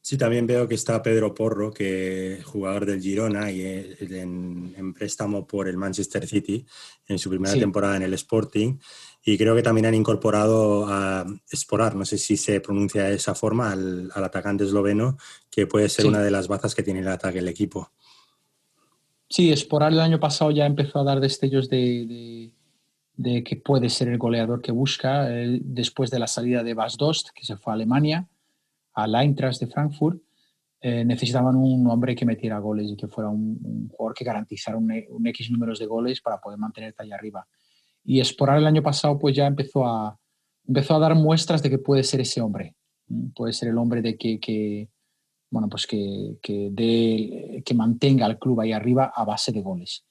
Sí, 0.06 0.20
también 0.20 0.46
veo 0.46 0.68
que 0.68 0.76
está 0.76 1.02
Pedro 1.02 1.34
Porro, 1.34 1.74
que 1.74 2.40
jugador 2.46 2.86
del 2.86 3.02
Girona 3.02 3.50
y 3.50 3.64
en, 3.66 4.94
préstamo 4.94 5.48
por 5.48 5.68
el 5.68 5.78
Manchester 5.78 6.28
City 6.28 6.64
en 7.08 7.18
su 7.18 7.28
primera 7.32 7.56
temporada 7.56 7.98
en 7.98 8.04
el 8.04 8.14
Sporting. 8.14 8.78
Y 9.24 9.36
creo 9.36 9.56
que 9.56 9.64
también 9.64 9.88
han 9.88 9.96
incorporado 9.96 10.86
a 10.88 11.26
Sporar, 11.52 11.96
no 11.96 12.06
sé 12.06 12.20
si 12.20 12.38
se 12.38 12.62
pronuncia 12.62 13.06
de 13.06 13.16
esa 13.16 13.34
forma, 13.34 13.72
al, 13.72 14.12
atacante 14.14 14.66
esloveno, 14.66 15.18
que 15.50 15.66
puede 15.66 15.90
ser 15.90 16.06
una 16.06 16.22
de 16.22 16.30
las 16.30 16.48
bazas 16.48 16.76
que 16.76 16.84
tiene 16.84 17.00
el 17.00 17.08
ataque 17.08 17.40
el 17.40 17.48
equipo. 17.48 17.90
Sí, 19.28 19.58
Sporar 19.58 19.92
el 19.92 20.02
año 20.02 20.20
pasado 20.20 20.52
ya 20.52 20.68
empezó 20.68 21.00
a 21.00 21.04
dar 21.04 21.20
destellos 21.20 21.68
de 21.68 22.54
de 23.18 23.44
que 23.44 23.56
puede 23.56 23.90
ser 23.90 24.10
el 24.10 24.18
goleador 24.20 24.62
que 24.62 24.72
busca 24.72 25.28
después 25.30 26.12
de 26.12 26.20
la 26.20 26.28
salida 26.28 26.64
de 26.64 26.74
Bas 26.76 26.98
Dost, 26.98 27.30
que 27.34 27.46
se 27.46 27.56
fue 27.56 27.72
a 27.72 27.76
Alemania, 27.76 28.28
al 28.96 29.16
Eintracht 29.16 29.60
de 29.60 29.68
Frankfurt. 29.68 30.22
Eh, 30.82 31.04
necesitaban 31.04 31.56
un 31.56 31.88
hombre 31.88 32.16
que 32.16 32.26
metiera 32.26 32.60
goles 32.60 32.92
y 32.92 32.96
que 32.96 33.08
fuera 33.08 33.30
un, 33.30 33.90
jugador 33.90 34.14
que 34.14 34.24
garantizara 34.24 34.78
un, 34.78 35.28
X 35.28 35.50
números 35.50 35.80
de 35.80 35.86
goles 35.86 36.22
para 36.22 36.40
poder 36.40 36.60
mantenerte 36.60 37.04
ahí 37.04 37.12
arriba. 37.12 37.48
Y 38.04 38.20
Esporar 38.20 38.60
el 38.60 38.68
año 38.68 38.84
pasado 38.84 39.18
pues 39.18 39.36
ya 39.36 39.48
empezó 39.48 39.86
a, 39.86 40.18
empezó 40.68 40.96
a 40.96 41.00
dar 41.00 41.16
muestras 41.16 41.64
de 41.64 41.70
que 41.70 41.80
puede 41.80 42.04
ser 42.04 42.22
ese 42.22 42.42
hombre. 42.42 42.76
Puede 43.36 43.54
ser 43.54 43.70
el 43.70 43.78
hombre 43.78 44.02
de 44.02 44.18
que, 44.18 44.90
bueno, 45.50 45.70
pues 45.70 45.88
que, 45.88 46.38
que, 46.42 47.64
que 47.66 47.74
mantenga 47.74 48.26
al 48.26 48.38
club 48.38 48.62
ahí 48.62 48.72
arriba 48.72 49.12
a 49.16 49.26
base 49.26 49.52
de 49.52 49.62
goles. 49.62 50.06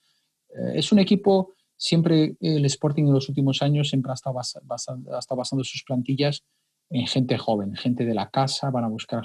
Eh, 0.48 0.72
es 0.74 0.92
un 0.92 0.98
equipo, 0.98 1.52
siempre 1.76 2.36
el 2.40 2.64
Sporting 2.64 3.04
en 3.04 3.12
los 3.12 3.28
últimos 3.28 3.62
años 3.62 3.88
siempre 3.88 4.10
ha 4.10 4.14
estado, 4.14 4.38
ha 4.38 5.18
estado 5.18 5.36
basando 5.36 5.62
sus 5.62 5.84
plantillas 5.84 6.44
en 6.90 7.06
gente 7.06 7.38
joven, 7.38 7.74
gente 7.74 8.04
de 8.04 8.14
la 8.14 8.30
casa, 8.30 8.70
van 8.70 8.84
a 8.84 8.88
buscar, 8.88 9.22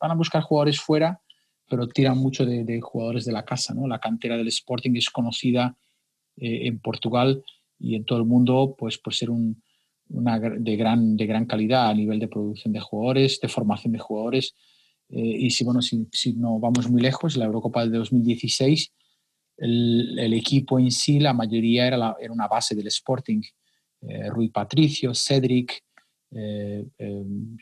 van 0.00 0.10
a 0.10 0.14
buscar 0.14 0.42
jugadores 0.42 0.80
fuera, 0.80 1.20
pero 1.68 1.88
tiran 1.88 2.18
mucho 2.18 2.44
de, 2.46 2.80
jugadores 2.80 3.24
de 3.24 3.32
la 3.32 3.44
casa. 3.44 3.74
¿no? 3.74 3.86
La 3.86 3.98
cantera 3.98 4.36
del 4.36 4.48
Sporting 4.48 4.96
es 4.96 5.10
conocida 5.10 5.76
eh, 6.36 6.66
en 6.66 6.80
Portugal 6.80 7.44
y 7.78 7.94
en 7.94 8.04
todo 8.04 8.18
el 8.18 8.24
mundo 8.24 8.74
pues, 8.78 8.98
por 8.98 9.14
ser 9.14 9.30
un, 9.30 9.62
una, 10.08 10.38
de, 10.38 10.76
gran, 10.76 11.16
de 11.16 11.26
gran 11.26 11.46
calidad 11.46 11.88
a 11.88 11.94
nivel 11.94 12.18
de 12.18 12.28
producción 12.28 12.72
de 12.72 12.80
jugadores, 12.80 13.40
de 13.40 13.48
formación 13.48 13.92
de 13.92 13.98
jugadores. 13.98 14.54
Eh, 15.08 15.20
y 15.20 15.50
si, 15.50 15.64
bueno, 15.64 15.82
si, 15.82 16.06
si, 16.12 16.34
no 16.34 16.58
vamos 16.58 16.90
muy 16.90 17.00
lejos, 17.00 17.36
la 17.36 17.46
Eurocopa 17.46 17.86
de 17.86 17.98
2016, 17.98 18.92
el, 19.58 20.18
el 20.18 20.34
equipo 20.34 20.78
en 20.78 20.90
sí, 20.90 21.20
la 21.20 21.34
mayoría 21.34 21.86
era, 21.86 22.16
era 22.20 22.32
una 22.32 22.48
base 22.48 22.74
del 22.74 22.86
Sporting. 22.86 23.42
Eh, 24.02 24.30
Rui 24.30 24.48
Patricio, 24.48 25.14
Cedric, 25.14 25.82
eh, 26.32 26.86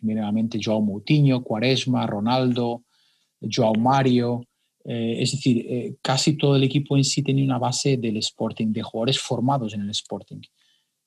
primeramente 0.01 0.61
Joao 0.63 0.81
Moutinho, 0.81 1.43
Cuaresma, 1.43 2.07
Ronaldo, 2.07 2.85
Joao 3.41 3.75
Mario. 3.75 4.45
es 4.85 5.33
decir, 5.33 5.99
casi 6.01 6.37
todo 6.37 6.57
el 6.57 6.63
equipo 6.65 6.97
en 6.97 7.05
sí 7.05 7.23
tenía 7.23 7.45
una 7.45 7.59
base 7.59 7.97
del 7.99 8.17
Sporting, 8.19 8.73
de 8.73 8.83
jugadores 8.83 9.19
formados 9.19 9.75
en 9.75 9.83
el 9.83 9.91
Sporting. 9.91 10.41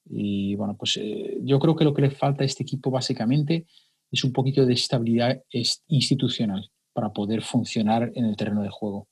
Y 0.10 0.56
bueno, 0.56 0.76
pues 0.78 0.98
eh, 0.98 1.38
yo 1.42 1.60
creo 1.60 1.76
que 1.76 1.84
lo 1.84 1.94
que 1.94 2.02
le 2.02 2.12
falta 2.12 2.44
a 2.44 2.46
este 2.46 2.64
equipo 2.64 2.92
básicamente 2.92 3.66
es 4.12 4.24
un 4.24 4.34
poquito 4.34 4.66
de 4.66 4.74
estabilidad 4.74 5.42
institucional 5.88 6.70
para 6.94 7.14
poder 7.14 7.42
funcionar 7.42 8.12
en 8.16 8.26
el 8.26 8.36
terreno 8.36 8.62
de 8.62 8.70
juego. 8.70 9.08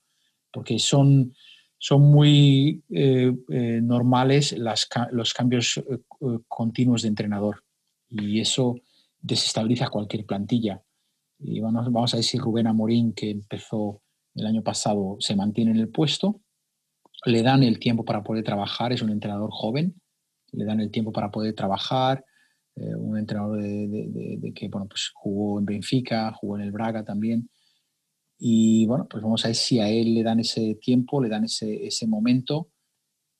Porque 0.51 0.77
son, 0.79 1.33
son 1.77 2.01
muy 2.01 2.83
eh, 2.89 3.33
eh, 3.49 3.79
normales 3.81 4.55
los 4.57 5.33
cambios 5.33 5.81
continuos 6.47 7.03
de 7.03 7.07
entrenador 7.07 7.63
y 8.09 8.39
eso 8.39 8.75
desestabiliza 9.21 9.89
cualquier 9.89 10.25
plantilla. 10.25 10.81
Y 11.39 11.59
vamos, 11.59 11.91
vamos 11.91 12.13
a 12.13 12.17
ver 12.17 12.23
si 12.23 12.37
Rubén 12.37 12.67
Amorín, 12.67 13.13
que 13.13 13.31
empezó 13.31 14.01
el 14.35 14.45
año 14.45 14.63
pasado, 14.63 15.17
se 15.19 15.35
mantiene 15.35 15.71
en 15.71 15.77
el 15.77 15.89
puesto, 15.89 16.41
le 17.25 17.43
dan 17.43 17.63
el 17.63 17.79
tiempo 17.79 18.05
para 18.05 18.23
poder 18.23 18.43
trabajar, 18.43 18.93
es 18.93 19.01
un 19.01 19.09
entrenador 19.09 19.49
joven, 19.51 19.99
le 20.51 20.65
dan 20.65 20.79
el 20.79 20.91
tiempo 20.91 21.11
para 21.11 21.31
poder 21.31 21.53
trabajar. 21.53 22.25
Eh, 22.75 22.95
un 22.95 23.17
entrenador 23.17 23.61
de, 23.61 24.51
que 24.55 24.69
bueno, 24.69 24.87
pues 24.87 25.11
jugó 25.13 25.59
en 25.59 25.65
Benfica, 25.65 26.31
jugó 26.33 26.57
en 26.57 26.63
el 26.63 26.71
Braga 26.71 27.03
también. 27.03 27.49
Y 28.37 28.85
bueno, 28.85 29.07
pues 29.09 29.21
vamos 29.21 29.43
a 29.43 29.49
ver 29.49 29.55
si 29.55 29.79
a 29.79 29.89
él 29.89 30.13
le 30.13 30.23
dan 30.23 30.39
ese 30.39 30.75
tiempo, 30.81 31.21
le 31.21 31.29
dan 31.29 31.43
ese, 31.43 31.85
ese 31.85 32.07
momento 32.07 32.69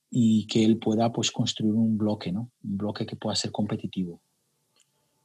y 0.10 0.46
que 0.48 0.66
él 0.66 0.78
pueda 0.78 1.12
pues 1.12 1.32
construir 1.32 1.74
un 1.74 1.98
bloque, 1.98 2.32
¿no? 2.32 2.52
Un 2.64 2.78
bloque 2.78 3.06
que 3.06 3.16
pueda 3.16 3.36
ser 3.36 3.52
competitivo. 3.52 4.22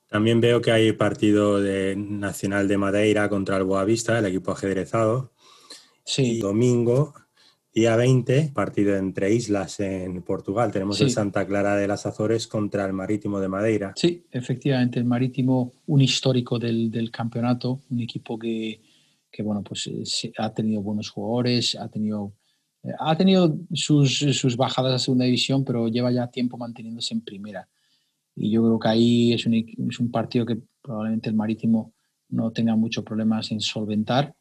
También 0.09 0.41
veo 0.41 0.61
que 0.61 0.71
hay 0.71 0.93
partido 0.93 1.61
de 1.61 1.97
Nacional 1.97 2.69
de 2.69 2.79
Madeira 2.79 3.29
contra 3.29 3.57
el 3.57 3.65
Boavista, 3.65 4.19
el 4.19 4.27
equipo 4.27 4.53
ajedrezado. 4.53 5.33
Sí. 6.07 6.39
domingo 6.39 7.15
Día 7.75 7.97
20, 7.97 8.53
partido 8.55 8.95
entre 8.95 9.35
islas 9.35 9.81
en 9.81 10.23
Portugal. 10.23 10.71
Tenemos 10.71 11.01
el 11.01 11.11
Santa 11.11 11.45
Clara 11.45 11.75
de 11.75 11.89
las 11.89 12.07
Azores 12.07 12.47
contra 12.47 12.87
el 12.87 12.93
Marítimo 12.93 13.41
de 13.41 13.49
Madeira. 13.49 13.93
Sí, 13.97 14.25
efectivamente, 14.31 15.01
el 15.01 15.05
Marítimo, 15.05 15.73
un 15.87 16.01
histórico 16.01 16.57
del, 16.61 17.11
campeonato, 17.11 17.81
un 17.91 17.99
equipo 17.99 18.39
que, 18.39 18.81
bueno, 19.41 19.65
pues 19.65 19.89
eh, 19.89 20.33
ha 20.39 20.55
tenido 20.55 20.83
buenos 20.83 21.11
jugadores, 21.11 21.75
ha 21.75 21.89
tenido, 21.89 22.35
eh, 22.85 22.93
ha 22.97 23.17
tenido 23.17 23.59
sus, 23.73 24.19
sus, 24.19 24.57
bajadas 24.57 24.95
a 24.95 24.99
segunda 25.01 25.25
división, 25.25 25.65
pero 25.65 25.89
lleva 25.89 26.13
ya 26.13 26.31
tiempo 26.31 26.57
manteniéndose 26.57 27.13
en 27.13 27.23
primera. 27.23 27.69
Y 28.37 28.51
yo 28.51 28.63
creo 28.63 28.79
que 28.79 28.89
ahí 28.89 29.33
es 29.33 29.47
un, 29.47 29.55
es 29.55 30.01
un 30.01 30.11
partido 30.11 30.45
que 30.45 30.59
probablemente 30.83 31.29
el 31.29 31.37
Marítimo 31.37 31.95
no 32.29 32.51
tenga 32.53 32.75
muchos 32.77 33.05
problemas 33.05 33.51
en 33.53 33.61
solventar 33.61 34.35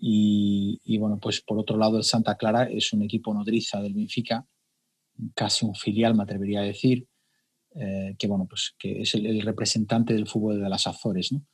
y, 0.00 0.96
bueno, 0.98 1.18
pues 1.20 1.40
por 1.40 1.58
otro 1.58 1.76
lado, 1.76 1.98
el 1.98 2.04
Santa 2.04 2.36
Clara 2.36 2.64
es 2.64 2.92
un 2.92 3.02
equipo 3.02 3.34
nodriza 3.34 3.82
del 3.82 3.94
Benfica, 3.94 4.46
casi 5.34 5.66
un 5.66 5.74
filial, 5.74 6.14
me 6.14 6.22
atrevería 6.22 6.60
a 6.60 6.64
decir, 6.64 7.06
eh, 7.74 8.14
que 8.16 8.28
bueno, 8.28 8.46
pues 8.48 8.74
que 8.78 9.02
es 9.02 9.14
el, 9.14 9.42
representante 9.42 10.14
del 10.14 10.28
fútbol 10.28 10.60
de 10.60 10.68
las 10.68 10.86
Azores, 10.86 11.32
¿no? 11.32 11.44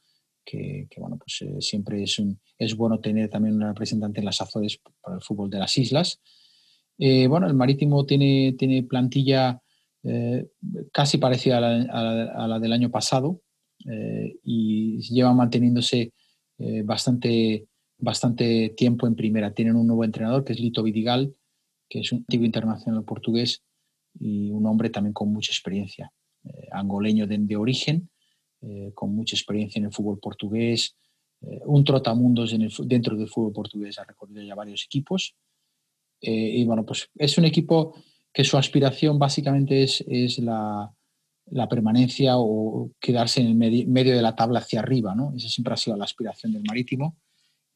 Que, 0.44 0.86
bueno, 0.98 1.16
pues 1.16 1.40
eh, 1.40 1.56
siempre 1.60 2.02
es, 2.02 2.18
un, 2.18 2.38
es 2.58 2.76
bueno 2.76 3.00
tener 3.00 3.30
también 3.30 3.54
un 3.54 3.62
representante 3.62 4.20
en 4.20 4.26
las 4.26 4.42
Azores 4.42 4.78
para 5.00 5.16
el 5.16 5.22
fútbol 5.22 5.48
de 5.48 5.58
las 5.58 5.78
islas. 5.78 6.20
Eh, 6.98 7.26
bueno, 7.26 7.46
el 7.46 7.54
Marítimo 7.54 8.04
tiene, 8.04 8.54
tiene 8.58 8.82
plantilla 8.82 9.62
casi 10.92 11.18
parecida 11.18 11.58
a 11.58 12.46
la, 12.46 12.58
del 12.58 12.72
año 12.72 12.90
pasado 12.90 13.40
y 14.42 14.98
lleva 15.00 15.32
manteniéndose 15.32 16.12
bastante 16.84 17.66
bastante 17.98 18.70
tiempo 18.76 19.06
en 19.06 19.16
primera. 19.16 19.52
Tienen 19.52 19.76
un 19.76 19.86
nuevo 19.86 20.04
entrenador 20.04 20.44
que 20.44 20.52
es 20.52 20.60
Lito 20.60 20.82
Vidigal, 20.82 21.34
que 21.88 22.00
es 22.00 22.12
un 22.12 22.18
antiguo 22.18 22.46
internacional 22.46 23.04
portugués 23.04 23.62
y 24.18 24.50
un 24.50 24.66
hombre 24.66 24.90
también 24.90 25.12
con 25.12 25.32
mucha 25.32 25.50
experiencia, 25.50 26.12
eh, 26.44 26.68
angoleño 26.72 27.26
de, 27.26 27.56
origen, 27.56 28.10
eh, 28.60 28.92
con 28.94 29.14
mucha 29.14 29.34
experiencia 29.34 29.78
en 29.78 29.86
el 29.86 29.92
fútbol 29.92 30.18
portugués, 30.20 30.96
eh, 31.40 31.60
un 31.64 31.84
trotamundos 31.84 32.52
en 32.52 32.68
dentro 32.86 33.16
del 33.16 33.28
fútbol 33.28 33.52
portugués, 33.52 33.98
ha 33.98 34.04
recorrido 34.04 34.42
ya 34.42 34.54
varios 34.54 34.84
equipos. 34.84 35.34
y 36.26 36.64
bueno, 36.64 36.86
pues 36.86 37.10
es 37.16 37.36
un 37.36 37.44
equipo 37.44 37.94
que 38.34 38.44
su 38.44 38.58
aspiración 38.58 39.18
básicamente 39.18 39.84
es, 39.84 40.04
es 40.06 40.40
la, 40.40 40.92
la, 41.46 41.68
permanencia 41.68 42.34
o 42.36 42.90
quedarse 43.00 43.40
en 43.40 43.46
el 43.46 43.54
medio, 43.54 44.14
de 44.14 44.22
la 44.22 44.34
tabla 44.34 44.58
hacia 44.58 44.80
arriba, 44.80 45.14
¿no? 45.14 45.32
Esa 45.36 45.48
siempre 45.48 45.72
ha 45.72 45.76
sido 45.78 45.96
la 45.96 46.04
aspiración 46.04 46.52
del 46.52 46.64
Marítimo 46.66 47.16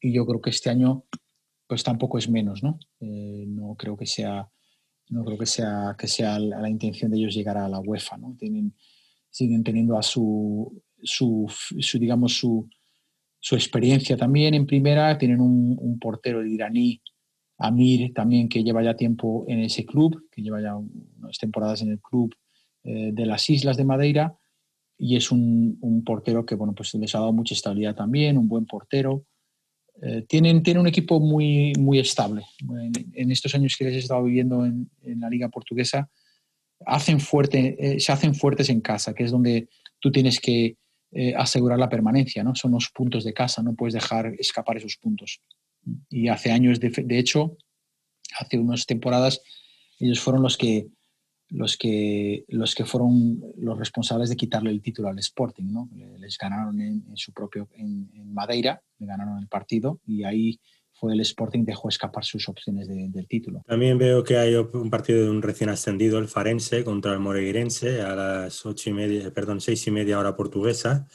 y 0.01 0.13
yo 0.13 0.25
creo 0.25 0.41
que 0.41 0.49
este 0.49 0.69
año 0.69 1.05
pues 1.65 1.83
tampoco 1.83 2.17
es 2.17 2.29
menos, 2.29 2.61
¿no? 2.61 2.77
Eh, 2.99 3.45
no 3.47 3.75
creo 3.75 3.95
que 3.95 4.05
sea 4.05 4.49
no 5.09 5.25
creo 5.25 5.37
que 5.37 5.45
sea 5.45 5.95
que 5.97 6.07
sea 6.07 6.39
la, 6.39 6.69
intención 6.69 7.11
de 7.11 7.17
ellos 7.17 7.33
llegar 7.33 7.57
a 7.57 7.67
la 7.67 7.79
UEFA, 7.79 8.17
¿no? 8.17 8.35
Tienen, 8.37 8.75
siguen 9.29 9.63
teniendo 9.63 9.97
a 9.97 10.03
su, 10.03 10.81
su, 11.01 11.47
digamos 11.99 12.37
su, 12.37 12.69
su, 13.39 13.55
experiencia 13.55 14.17
también 14.17 14.53
en 14.53 14.65
primera, 14.65 15.17
tienen 15.17 15.41
un, 15.41 15.99
portero 15.99 16.45
iraní 16.45 17.01
Amir 17.59 18.13
también 18.13 18.49
que 18.49 18.63
lleva 18.63 18.81
ya 18.81 18.95
tiempo 18.95 19.45
en 19.47 19.59
ese 19.59 19.85
club, 19.85 20.27
que 20.31 20.41
lleva 20.41 20.61
ya 20.61 20.75
unas 20.75 21.37
temporadas 21.37 21.81
en 21.81 21.91
el 21.91 21.99
club 21.99 22.33
eh, 22.83 23.11
de 23.13 23.25
las 23.25 23.49
Islas 23.49 23.77
de 23.77 23.85
Madeira 23.85 24.35
y 24.97 25.15
es 25.15 25.31
un, 25.31 26.03
portero 26.05 26.45
que 26.45 26.55
bueno 26.55 26.73
pues 26.73 26.93
les 26.95 27.15
ha 27.15 27.19
dado 27.19 27.33
mucha 27.33 27.53
estabilidad 27.53 27.95
también, 27.95 28.37
un 28.37 28.47
buen 28.47 28.65
portero. 28.65 29.25
Eh, 30.01 30.25
tienen, 30.27 30.63
tienen 30.63 30.81
un 30.81 30.87
equipo 30.87 31.19
muy, 31.19 31.73
muy 31.77 31.99
estable. 31.99 32.45
En, 33.13 33.31
estos 33.31 33.53
años 33.55 33.75
que 33.77 33.85
les 33.85 33.95
he 33.95 33.99
estado 33.99 34.23
viviendo 34.23 34.65
en, 34.65 34.89
la 35.19 35.29
liga 35.29 35.49
portuguesa, 35.49 36.09
hacen 36.85 37.19
fuerte, 37.19 37.75
eh, 37.79 37.99
se 37.99 38.11
hacen 38.11 38.35
fuertes 38.35 38.69
en 38.69 38.79
casa, 38.79 39.13
que 39.13 39.25
es 39.25 39.31
donde 39.31 39.67
tú 39.99 40.11
tienes 40.11 40.39
que 40.39 40.77
eh, 41.11 41.33
asegurar 41.35 41.79
la 41.79 41.89
permanencia, 41.89 42.43
¿no? 42.43 42.55
Son 42.55 42.71
los 42.71 42.89
puntos 42.91 43.23
de 43.23 43.33
casa, 43.33 43.63
no 43.63 43.73
puedes 43.73 43.93
dejar 43.93 44.33
escapar 44.37 44.77
esos 44.77 44.95
puntos. 44.97 45.41
Y 46.09 46.27
hace 46.27 46.51
años, 46.51 46.79
de, 46.79 46.89
de 46.89 47.19
hecho, 47.19 47.57
hace 48.39 48.57
unas 48.57 48.85
temporadas, 48.85 49.41
ellos 49.99 50.19
fueron 50.19 50.43
los 50.43 50.57
que 50.57 50.87
los 51.49 51.77
que, 51.77 52.45
los 52.47 52.75
que 52.75 52.85
fueron 52.85 53.41
los 53.57 53.77
responsables 53.77 54.29
de 54.29 54.35
quitarle 54.35 54.69
el 54.69 54.81
título 54.81 55.09
al 55.09 55.19
Sporting. 55.19 55.65
¿no? 55.71 55.89
Les 56.19 56.37
ganaron 56.37 56.79
en, 56.79 57.03
su 57.15 57.33
propio, 57.33 57.67
en, 57.73 58.09
Madeira, 58.33 58.81
le 58.99 59.07
ganaron 59.07 59.39
el 59.39 59.47
partido 59.47 59.99
y 60.05 60.23
ahí 60.23 60.59
fue 60.93 61.13
el 61.13 61.21
Sporting 61.21 61.63
dejó 61.63 61.87
escapar 61.89 62.25
sus 62.25 62.47
opciones 62.49 62.87
del 62.87 63.27
título. 63.27 63.63
También 63.65 63.97
veo 63.97 64.23
que 64.23 64.37
hay 64.37 64.55
un 64.55 64.89
partido 64.89 65.23
de 65.23 65.29
un 65.29 65.41
recién 65.41 65.69
ascendido, 65.69 66.19
el 66.19 66.27
Farense, 66.27 66.83
contra 66.83 67.13
el 67.13 67.19
Moreguirense 67.19 68.01
a 68.01 68.15
las 68.15 68.65
ocho 68.65 68.89
y 68.89 68.93
media, 68.93 69.33
perdón, 69.33 69.61
seis 69.61 69.87
y 69.87 69.91
media 69.91 70.19
hora 70.19 70.35
portuguesa 70.35 71.07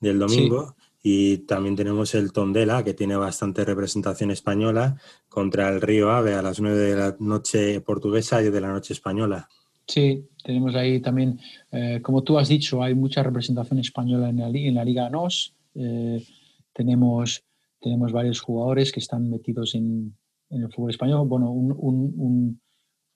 del 0.00 0.18
domingo. 0.18 0.76
Y 1.02 1.38
también 1.38 1.74
tenemos 1.74 2.14
el 2.14 2.32
Tondela, 2.32 2.84
que 2.84 2.94
tiene 2.94 3.16
bastante 3.16 3.64
representación 3.64 4.30
española, 4.30 4.96
contra 5.28 5.68
el 5.68 5.80
Río 5.80 6.10
Ave 6.10 6.34
a 6.34 6.42
las 6.42 6.60
nueve 6.60 6.78
de 6.78 6.96
la 6.96 7.16
noche 7.18 7.80
portuguesa 7.80 8.40
y 8.40 8.50
de 8.50 8.60
la 8.60 8.68
noche 8.68 8.92
española. 8.92 9.48
Sí, 9.86 10.28
tenemos 10.44 10.74
ahí 10.76 11.00
también, 11.00 11.40
eh, 11.72 12.00
como 12.02 12.22
tú 12.22 12.38
has 12.38 12.48
dicho, 12.48 12.82
hay 12.82 12.94
mucha 12.94 13.22
representación 13.22 13.80
española 13.80 14.28
en 14.28 14.38
la, 14.38 14.48
en 14.48 14.74
la 14.74 14.84
Liga 14.84 15.10
NOS. 15.10 15.56
Eh, 15.74 16.24
tenemos, 16.72 17.44
tenemos 17.80 18.12
varios 18.12 18.40
jugadores 18.40 18.92
que 18.92 19.00
están 19.00 19.28
metidos 19.28 19.74
en, 19.74 20.16
en 20.50 20.62
el 20.62 20.72
fútbol 20.72 20.90
español. 20.90 21.26
Bueno, 21.26 21.50
un, 21.50 21.74
un, 21.76 22.60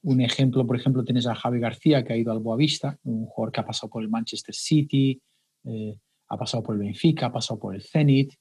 un, 0.03 0.21
ejemplo, 0.21 0.67
por 0.67 0.77
ejemplo, 0.77 1.05
tienes 1.05 1.27
a 1.27 1.35
Javi 1.37 1.61
García, 1.61 2.03
que 2.05 2.13
ha 2.13 2.17
ido 2.17 2.33
al 2.33 2.41
Boavista, 2.41 2.99
un 3.05 3.27
jugador 3.27 3.53
que 3.53 3.61
ha 3.61 3.67
pasado 3.67 3.91
por 3.91 4.03
el 4.03 4.09
Manchester 4.09 4.55
City, 4.55 5.21
eh, 5.65 5.99
ha 6.29 6.37
pasado 6.37 6.63
por 6.63 6.75
el 6.75 6.83
Benfica, 6.83 7.27
ha 7.27 7.33
pasado 7.33 7.59
por 7.59 7.75
el 7.75 7.83
Zenit. 7.83 8.33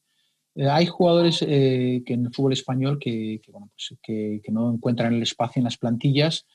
Eh, 0.55 0.67
hay 0.69 0.85
jugadores 0.85 1.39
que 1.39 2.03
en 2.05 2.25
el 2.25 2.33
fútbol 2.33 2.53
español 2.53 2.97
que, 2.99 3.41
bueno, 3.51 3.69
pues 3.73 3.99
que, 4.01 4.41
no 4.51 4.73
encuentran 4.73 5.13
el 5.13 5.21
espacio 5.21 5.59
en 5.59 5.65
las 5.65 5.77
plantillas 5.77 6.45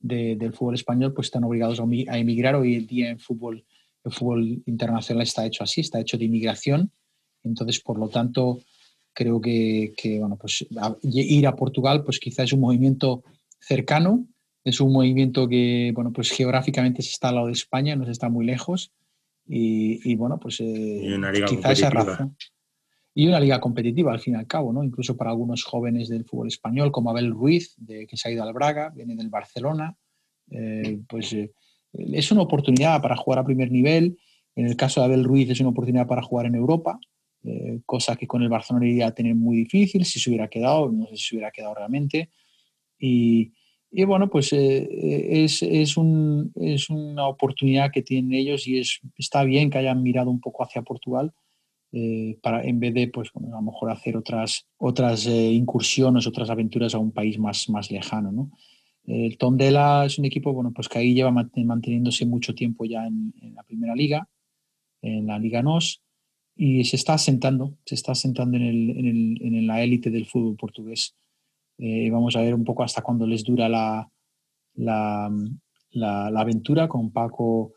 del 0.00 0.52
fútbol 0.52 0.74
español, 0.74 1.12
pues 1.12 1.26
están 1.26 1.44
obligados 1.44 1.80
a, 1.80 2.18
emigrar. 2.18 2.54
Hoy 2.54 2.76
en 2.76 2.86
día 2.86 3.10
en 3.10 3.18
fútbol, 3.18 3.64
el 4.04 4.12
fútbol 4.12 4.62
internacional 4.66 5.22
está 5.22 5.44
hecho 5.44 5.64
así, 5.64 5.80
está 5.80 6.00
hecho 6.00 6.16
de 6.18 6.26
inmigración. 6.26 6.92
Entonces, 7.42 7.80
por 7.80 7.98
lo 7.98 8.08
tanto, 8.08 8.60
creo 9.12 9.40
que, 9.40 9.92
bueno, 10.20 10.36
pues 10.36 10.64
ir 11.02 11.46
a 11.46 11.56
Portugal 11.56 12.04
pues 12.04 12.20
quizás 12.20 12.44
es 12.44 12.52
un 12.52 12.60
movimiento 12.60 13.24
cercano, 13.58 14.26
es 14.62 14.80
un 14.80 14.92
movimiento 14.92 15.48
que 15.48 15.90
bueno, 15.94 16.12
pues 16.12 16.30
geográficamente 16.30 17.02
se 17.02 17.10
está 17.10 17.30
al 17.30 17.36
lado 17.36 17.46
de 17.48 17.54
España, 17.54 17.96
no 17.96 18.04
se 18.04 18.12
está 18.12 18.28
muy 18.28 18.46
lejos 18.46 18.92
y, 19.50 20.14
bueno, 20.16 20.38
pues 20.38 20.60
eh, 20.60 21.18
quizás 21.48 21.78
esa 21.78 21.90
razón. 21.90 22.36
Y 23.14 23.26
una 23.26 23.40
liga 23.40 23.60
competitiva 23.60 24.12
al 24.12 24.20
fin 24.20 24.34
y 24.34 24.36
al 24.36 24.46
cabo, 24.46 24.72
¿no? 24.72 24.84
Incluso 24.84 25.16
para 25.16 25.30
algunos 25.30 25.64
jóvenes 25.64 26.08
del 26.08 26.24
fútbol 26.24 26.48
español, 26.48 26.92
como 26.92 27.10
Abel 27.10 27.32
Ruiz, 27.32 27.74
de, 27.76 28.06
que 28.06 28.16
se 28.16 28.28
ha 28.28 28.32
ido 28.32 28.44
al 28.44 28.52
Braga, 28.52 28.90
viene 28.90 29.16
del 29.16 29.28
Barcelona, 29.28 29.96
eh, 30.50 31.00
pues 31.08 31.32
eh, 31.32 31.50
es 31.92 32.30
una 32.30 32.42
oportunidad 32.42 33.02
para 33.02 33.16
jugar 33.16 33.40
a 33.40 33.44
primer 33.44 33.72
nivel. 33.72 34.18
En 34.54 34.66
el 34.66 34.76
caso 34.76 35.00
de 35.00 35.06
Abel 35.06 35.24
Ruiz 35.24 35.50
es 35.50 35.60
una 35.60 35.70
oportunidad 35.70 36.06
para 36.06 36.22
jugar 36.22 36.46
en 36.46 36.54
Europa, 36.54 37.00
eh, 37.44 37.80
cosa 37.86 38.16
que 38.16 38.26
con 38.26 38.42
el 38.42 38.48
Barcelona 38.48 38.86
iría 38.86 39.08
a 39.08 39.14
tener 39.14 39.34
muy 39.34 39.56
difícil 39.56 40.04
si 40.04 40.20
se 40.20 40.30
hubiera 40.30 40.48
quedado, 40.48 40.90
no 40.90 41.06
sé 41.06 41.16
si 41.16 41.28
se 41.28 41.34
hubiera 41.36 41.50
quedado 41.50 41.74
realmente. 41.74 42.30
Y, 42.98 43.52
y 43.90 44.04
bueno, 44.04 44.28
pues 44.28 44.52
eh, 44.52 45.44
es, 45.44 45.62
es, 45.62 45.96
un, 45.96 46.52
es, 46.56 46.90
una 46.90 47.26
oportunidad 47.26 47.90
que 47.90 48.02
tienen 48.02 48.34
ellos 48.34 48.66
y 48.66 48.78
es, 48.78 49.00
está 49.16 49.44
bien 49.44 49.70
que 49.70 49.78
hayan 49.78 50.02
mirado 50.02 50.30
un 50.30 50.40
poco 50.40 50.62
hacia 50.62 50.82
Portugal. 50.82 51.32
Eh, 51.90 52.38
para, 52.42 52.62
en 52.64 52.80
vez 52.80 52.92
de 52.92 53.08
pues, 53.08 53.30
bueno, 53.32 53.56
a 53.56 53.60
lo 53.60 53.70
mejor 53.70 53.90
hacer 53.90 54.14
otras, 54.16 54.66
otras 54.76 55.26
incursiones, 55.26 56.26
otras 56.26 56.50
aventuras 56.50 56.94
a 56.94 56.98
un 56.98 57.12
país 57.12 57.38
más, 57.38 57.68
más 57.70 57.90
lejano. 57.90 58.30
¿no? 58.30 58.50
El 59.06 59.38
Tondela 59.38 60.04
es 60.04 60.18
un 60.18 60.26
equipo 60.26 60.52
bueno, 60.52 60.70
pues 60.74 60.86
que 60.86 60.98
ahí 60.98 61.14
lleva 61.14 61.30
manteniéndose 61.30 62.26
mucho 62.26 62.54
tiempo 62.54 62.84
ya 62.84 63.06
en, 63.06 63.32
en 63.40 63.54
la 63.54 63.62
primera 63.62 63.94
liga, 63.94 64.28
en 65.00 65.26
la 65.26 65.38
Liga 65.38 65.62
NOS, 65.62 66.02
y 66.54 66.84
se 66.84 66.96
está 66.96 67.14
asentando, 67.14 67.78
se 67.86 67.94
está 67.94 68.12
asentando 68.12 68.58
en, 68.58 68.64
el, 68.64 68.90
en, 68.90 69.06
el, 69.06 69.54
en 69.54 69.66
la 69.66 69.82
élite 69.82 70.10
del 70.10 70.26
fútbol 70.26 70.56
portugués. 70.56 71.14
Eh, 71.78 72.10
vamos 72.10 72.36
a 72.36 72.42
ver 72.42 72.54
un 72.54 72.64
poco 72.64 72.82
hasta 72.82 73.02
cuándo 73.02 73.26
les 73.26 73.44
dura 73.44 73.68
la, 73.68 74.10
la, 74.74 75.30
la, 75.90 76.40
aventura. 76.40 76.88
Con 76.88 77.12
Paco 77.12 77.72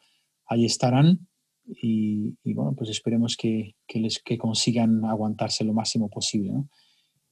ahí 0.48 0.66
estarán 0.66 1.28
y, 1.66 2.36
y 2.44 2.54
bueno, 2.54 2.74
pues 2.76 2.90
esperemos 2.90 3.38
que, 3.38 3.76
que, 3.88 4.00
les, 4.00 4.22
que 4.22 4.38
consigan 4.38 5.06
aguantarse 5.06 5.64
lo 5.64 5.74
máximo 5.74 6.10
posible. 6.10 6.52
¿no? 6.52 6.70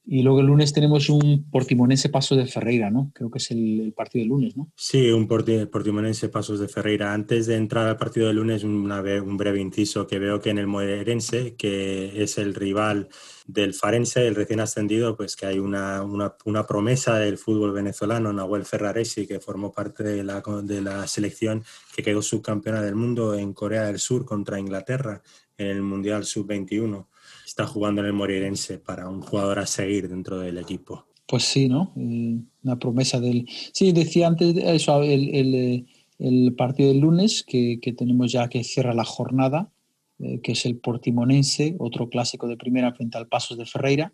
Y 0.04 0.22
luego 0.22 0.40
el 0.40 0.46
lunes 0.46 0.72
tenemos 0.72 1.08
un 1.08 1.48
Portimonense 1.50 2.08
Pasos 2.08 2.38
de 2.38 2.46
Ferreira, 2.46 2.90
¿no? 2.90 3.12
Creo 3.14 3.30
que 3.30 3.38
es 3.38 3.50
el, 3.50 3.92
partido 3.94 4.22
del 4.22 4.30
lunes, 4.30 4.56
¿no? 4.56 4.72
Sí, 4.74 5.10
un 5.10 5.28
Portimonense 5.28 6.28
Pasos 6.30 6.58
de 6.58 6.68
Ferreira. 6.68 7.12
Antes 7.12 7.46
de 7.46 7.56
entrar 7.56 7.86
al 7.86 7.96
partido 7.96 8.26
del 8.26 8.36
lunes, 8.36 8.64
una, 8.64 9.02
un 9.22 9.36
breve 9.36 9.60
inciso 9.60 10.06
que 10.06 10.18
veo 10.18 10.40
que 10.40 10.50
en 10.50 10.58
el 10.58 10.66
Moerense, 10.66 11.54
que 11.54 12.22
es 12.22 12.38
el 12.38 12.54
rival 12.54 13.08
del 13.46 13.74
Farense, 13.74 14.26
el 14.26 14.34
recién 14.34 14.60
ascendido, 14.60 15.16
pues 15.16 15.36
que 15.36 15.46
hay 15.46 15.58
una, 15.58 16.02
una, 16.02 16.34
una 16.44 16.66
promesa 16.66 17.18
del 17.18 17.36
fútbol 17.36 17.72
venezolano, 17.72 18.32
Nahuel 18.32 18.64
Ferraresi, 18.64 19.26
que 19.26 19.38
formó 19.38 19.70
parte 19.70 20.02
de 20.02 20.24
la, 20.24 20.42
de 20.62 20.80
la 20.80 21.06
selección 21.06 21.62
que 21.94 22.02
quedó 22.02 22.22
subcampeona 22.22 22.82
del 22.82 22.94
mundo 22.94 23.34
en 23.34 23.52
Corea 23.52 23.84
del 23.84 23.98
Sur 23.98 24.24
contra 24.24 24.58
Inglaterra 24.58 25.22
en 25.58 25.66
el 25.66 25.82
Mundial 25.82 26.24
Sub-21 26.24 27.06
está 27.50 27.66
jugando 27.66 28.00
en 28.00 28.06
el 28.06 28.12
Morirense 28.12 28.78
para 28.78 29.08
un 29.08 29.22
jugador 29.22 29.58
a 29.58 29.66
seguir 29.66 30.08
dentro 30.08 30.38
del 30.38 30.56
equipo. 30.58 31.06
Pues 31.26 31.42
sí, 31.42 31.68
¿no? 31.68 31.92
Eh, 31.96 32.38
una 32.62 32.78
promesa 32.78 33.18
del... 33.18 33.44
Sí, 33.72 33.90
decía 33.90 34.28
antes 34.28 34.56
eso, 34.56 35.02
el, 35.02 35.84
el, 36.20 36.54
partido 36.54 36.90
del 36.90 37.00
lunes 37.00 37.42
que, 37.42 37.80
que, 37.82 37.92
tenemos 37.92 38.30
ya 38.30 38.48
que 38.48 38.62
cierra 38.62 38.94
la 38.94 39.04
jornada, 39.04 39.72
eh, 40.20 40.40
que 40.40 40.52
es 40.52 40.64
el 40.64 40.76
Portimonense, 40.76 41.74
otro 41.80 42.08
clásico 42.08 42.46
de 42.46 42.56
primera 42.56 42.94
frente 42.94 43.18
al 43.18 43.26
Pasos 43.26 43.58
de 43.58 43.66
Ferreira, 43.66 44.12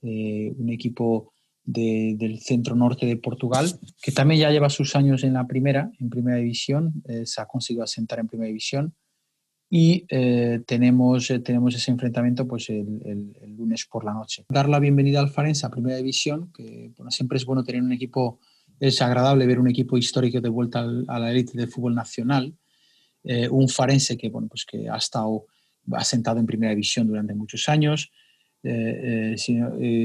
eh, 0.00 0.54
un 0.56 0.70
equipo 0.70 1.34
de, 1.64 2.14
del 2.16 2.40
centro 2.40 2.76
norte 2.76 3.04
de 3.04 3.18
Portugal, 3.18 3.78
que 4.00 4.12
también 4.12 4.40
ya 4.40 4.50
lleva 4.50 4.70
sus 4.70 4.96
años 4.96 5.22
en 5.22 5.34
la 5.34 5.46
primera, 5.46 5.92
en 6.00 6.08
primera 6.08 6.38
división, 6.38 7.02
se 7.24 7.42
ha 7.42 7.46
conseguido 7.46 7.84
asentar 7.84 8.20
en 8.20 8.28
primera 8.28 8.48
división 8.48 8.94
y 9.76 10.06
eh, 10.08 10.62
tenemos, 10.68 11.28
eh, 11.32 11.40
tenemos 11.40 11.74
ese 11.74 11.90
enfrentamiento 11.90 12.46
pues 12.46 12.70
el, 12.70 13.34
el, 13.42 13.56
lunes 13.56 13.84
por 13.90 14.04
la 14.04 14.12
noche. 14.12 14.44
Dar 14.48 14.68
la 14.68 14.78
bienvenida 14.78 15.18
al 15.18 15.30
Farense 15.30 15.66
a 15.66 15.68
Primera 15.68 15.96
División, 15.96 16.52
que 16.52 16.92
bueno, 16.96 17.10
siempre 17.10 17.38
es 17.38 17.44
bueno 17.44 17.64
tener 17.64 17.82
un 17.82 17.90
equipo, 17.90 18.38
es 18.78 19.02
agradable 19.02 19.48
ver 19.48 19.58
un 19.58 19.66
equipo 19.66 19.96
histórico 19.98 20.40
de 20.40 20.48
vuelta 20.48 20.78
al, 20.78 21.04
a 21.08 21.18
la 21.18 21.32
élite 21.32 21.58
del 21.58 21.66
fútbol 21.66 21.92
nacional, 21.92 22.56
eh, 23.24 23.48
un 23.48 23.68
Farense 23.68 24.16
que, 24.16 24.28
bueno, 24.28 24.46
pues 24.46 24.64
que 24.64 24.88
ha 24.88 24.96
estado 24.96 25.46
asentado 25.90 26.38
en 26.38 26.46
Primera 26.46 26.70
División 26.70 27.08
durante 27.08 27.34
muchos 27.34 27.68
años, 27.68 28.12
si, 28.62 29.58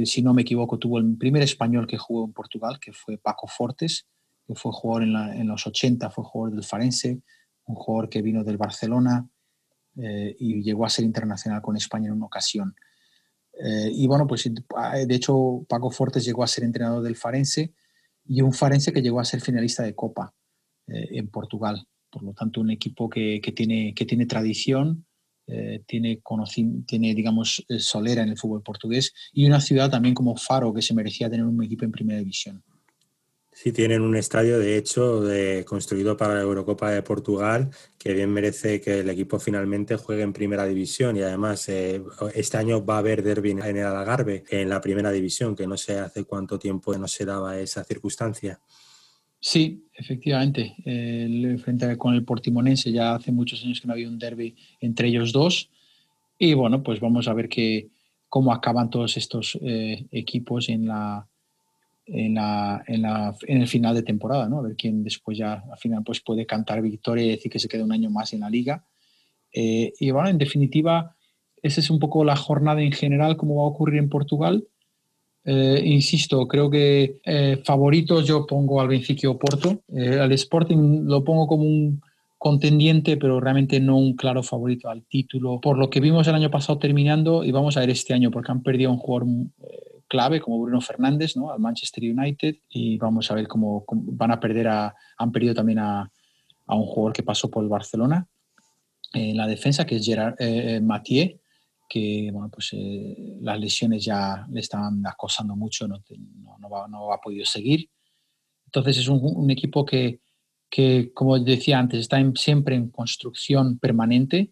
si, 0.04 0.22
no 0.24 0.34
me 0.34 0.42
equivoco, 0.42 0.80
tuvo 0.80 0.98
el 0.98 1.16
primer 1.16 1.44
español 1.44 1.86
que 1.86 2.00
jugó 2.00 2.26
en 2.26 2.34
Portugal, 2.34 2.80
que 2.82 2.92
fue 2.92 3.20
Paco 3.20 3.46
Fortes, 3.48 4.08
que 4.48 4.56
fue 4.56 4.72
jugador 4.74 5.04
en, 5.04 5.14
la, 5.14 5.36
en 5.36 5.48
los 5.48 5.68
80, 5.68 6.10
fue 6.10 6.24
jugador 6.24 6.56
del 6.56 6.64
Farense, 6.64 7.22
un 7.66 7.76
jugador 7.76 8.10
que 8.10 8.24
vino 8.24 8.44
del 8.44 8.58
Barcelona, 8.58 9.30
eh, 9.98 10.36
y 10.40 10.62
llegó 10.62 10.86
a 10.86 10.90
ser 10.90 11.06
internacional 11.06 11.62
con 11.62 11.76
España 11.76 12.08
en 12.08 12.14
una 12.14 12.26
ocasión. 12.26 12.76
Eh, 13.54 13.92
y 13.94 14.08
bueno, 14.08 14.26
pues 14.28 14.50
de 14.50 15.16
hecho 15.16 15.66
Paco 15.68 15.92
Fortes 15.92 16.24
llegó 16.24 16.44
a 16.44 16.48
ser 16.48 16.64
entrenador 16.64 17.04
del 17.04 17.16
Farense 17.16 17.74
y 18.26 18.42
un 18.42 18.54
Farense 18.54 18.94
que 18.94 19.02
llegó 19.02 19.20
a 19.20 19.26
ser 19.26 19.42
finalista 19.42 19.84
de 19.84 19.96
Copa 19.96 20.34
eh, 20.88 21.10
en 21.12 21.28
Portugal. 21.30 21.86
Por 22.10 22.24
lo 22.24 22.34
tanto, 22.34 22.62
un 22.62 22.72
equipo 22.72 23.10
que, 23.10 23.40
que 23.42 23.52
tiene, 23.52 23.94
que 23.94 24.06
tiene 24.06 24.26
tradición, 24.26 25.06
tiene, 25.88 26.22
tiene, 26.86 27.16
digamos, 27.16 27.66
solera 27.80 28.22
en 28.22 28.30
el 28.30 28.38
fútbol 28.38 28.62
portugués 28.62 29.14
y 29.34 29.48
una 29.48 29.60
ciudad 29.60 29.90
también 29.90 30.14
como 30.14 30.36
Faro 30.36 30.72
que 30.72 30.84
se 30.84 30.94
merecía 30.94 31.28
tener 31.28 31.44
un 31.44 31.64
equipo 31.64 31.86
en 31.86 31.92
primera 31.92 32.20
división. 32.20 32.64
Sí, 33.62 33.74
tienen 33.74 34.04
un 34.04 34.16
estadio, 34.16 34.58
de 34.58 34.78
hecho, 34.78 35.22
construido 35.66 36.16
para 36.16 36.36
la 36.36 36.44
Eurocopa 36.44 36.92
de 36.92 37.04
Portugal, 37.04 37.70
que 37.98 38.14
bien 38.14 38.32
merece 38.32 38.80
que 38.80 39.02
el 39.02 39.10
equipo 39.10 39.38
finalmente 39.38 39.98
juegue 39.98 40.24
en 40.24 40.32
primera 40.32 40.66
división. 40.66 41.18
Y 41.18 41.24
además, 41.24 41.68
eh, 41.68 42.02
este 42.36 42.56
año 42.56 42.86
va 42.86 42.96
a 42.96 43.00
haber 43.00 43.22
derby 43.22 43.52
en 43.52 43.60
el 43.60 43.86
Algarve, 43.86 44.46
en 44.50 44.70
la 44.70 44.80
primera 44.80 45.12
división, 45.12 45.58
que 45.58 45.68
no 45.68 45.76
sé 45.76 46.00
hace 46.00 46.24
cuánto 46.24 46.58
tiempo 46.58 46.98
no 46.98 47.06
se 47.06 47.26
daba 47.26 47.60
esa 47.60 47.84
circunstancia. 47.84 48.62
Sí, 49.42 49.84
efectivamente. 49.94 50.78
El, 50.86 51.60
frente 51.60 51.98
con 51.98 52.16
el 52.16 52.24
Portimonense 52.24 52.94
ya 52.94 53.16
hace 53.16 53.34
muchos 53.34 53.62
años 53.66 53.82
que 53.82 53.88
no 53.88 53.94
había 53.94 54.08
un 54.08 54.20
derby 54.20 54.56
entre 54.80 55.10
ellos 55.10 55.34
dos. 55.34 55.70
Y 56.38 56.54
bueno, 56.54 56.82
pues 56.82 57.02
vamos 57.02 57.28
a 57.28 57.34
ver 57.34 57.50
cómo 58.30 58.54
acaban 58.54 58.90
todos 58.90 59.18
estos 59.18 59.60
eh, 59.62 60.06
equipos 60.12 60.70
en 60.70 60.88
la 60.88 61.28
en, 62.12 62.36
la, 62.36 62.84
en, 62.88 63.02
la, 63.02 63.36
en, 63.48 63.62
el 63.62 63.68
final 63.68 63.96
de 63.96 64.04
temporada, 64.04 64.48
¿no? 64.48 64.60
A 64.60 64.64
ver 64.64 64.76
quién 64.76 65.04
después 65.04 65.38
ya 65.38 65.64
al 65.72 65.78
final 65.78 66.04
pues 66.04 66.22
puede 66.22 66.46
cantar 66.46 66.82
victoria 66.82 67.26
y 67.26 67.30
decir 67.30 67.52
que 67.52 67.60
se 67.60 67.68
queda 67.68 67.84
un 67.84 67.92
año 67.92 68.10
más 68.10 68.34
en 68.34 68.42
la 68.42 68.50
liga. 68.50 68.84
Eh, 69.54 69.94
y 70.00 70.12
bueno, 70.12 70.30
en 70.30 70.38
definitiva, 70.38 71.16
esa 71.62 71.80
es 71.80 71.90
un 71.90 72.00
poco 72.00 72.24
la 72.24 72.36
jornada 72.36 72.82
en 72.82 72.92
general, 72.92 73.38
cómo 73.38 73.58
va 73.58 73.64
a 73.64 73.72
ocurrir 73.72 74.00
en 74.00 74.10
Portugal. 74.10 74.66
Eh, 75.46 75.82
insisto, 75.86 76.48
creo 76.48 76.70
que 76.70 77.20
eh, 77.26 77.62
favoritos 77.64 78.28
yo 78.28 78.46
pongo 78.46 78.82
al 78.82 78.88
Benfica 78.88 79.34
Porto. 79.34 79.82
al 79.90 80.32
Sporting 80.34 81.06
lo 81.06 81.24
pongo 81.24 81.48
como 81.48 81.64
un 81.64 82.02
contendiente, 82.38 83.18
pero 83.18 83.40
realmente 83.40 83.80
no 83.80 83.98
un 83.98 84.16
claro 84.16 84.44
favorito 84.44 84.90
al 84.90 85.04
título. 85.04 85.60
Por 85.60 85.78
lo 85.78 85.90
que 85.90 86.00
vimos 86.00 86.28
el 86.28 86.36
año 86.36 86.50
pasado 86.50 86.80
terminando, 86.80 87.44
y 87.44 87.52
vamos 87.52 87.76
a 87.76 87.82
ver 87.82 87.90
este 87.90 88.14
año, 88.14 88.32
porque 88.32 88.52
han 88.52 88.64
perdido 88.64 88.92
un 88.92 88.98
jugador 88.98 89.28
clave 90.10 90.42
como 90.42 90.60
Bruno 90.62 90.82
Fernández 90.82 91.38
¿no? 91.38 91.52
al 91.52 91.60
Manchester 91.60 92.04
United 92.04 92.56
y 92.68 92.98
vamos 92.98 93.32
a 93.32 93.36
ver 93.36 93.48
cómo, 93.48 93.86
van 93.88 94.32
a 94.32 94.40
perder 94.40 94.68
a, 94.68 94.94
han 95.18 95.32
perdido 95.32 95.54
también 95.54 95.80
a, 95.80 96.12
un 96.68 96.86
jugador 96.86 97.14
que 97.14 97.24
pasó 97.24 97.50
por 97.50 97.64
el 97.64 97.70
Barcelona 97.70 98.28
en 99.14 99.38
la 99.38 99.48
defensa 99.48 99.86
que 99.86 99.96
es 99.96 100.06
Gerard 100.06 100.36
eh, 100.40 100.76
eh 100.76 100.82
Mathieu 100.82 101.40
que 101.90 102.30
bueno, 102.32 102.50
pues, 102.50 102.70
eh, 102.74 103.38
las 103.42 103.60
lesiones 103.60 104.06
ya 104.06 104.46
le 104.52 104.60
estaban 104.60 105.06
acosando 105.08 105.56
mucho, 105.56 105.88
no, 105.88 106.02
no, 106.60 106.70
va, 106.70 106.88
no 106.88 107.12
ha 107.12 107.20
podido 107.20 107.44
seguir. 107.46 107.90
Entonces 108.66 109.00
es 109.00 109.08
un, 109.08 109.50
equipo 109.50 109.84
que, 109.84 110.20
que, 110.70 111.12
como 111.14 111.40
decía 111.40 111.80
antes, 111.80 112.02
está 112.02 112.18
siempre 112.36 112.76
en 112.76 112.92
construcción 112.92 113.80
permanente 113.80 114.52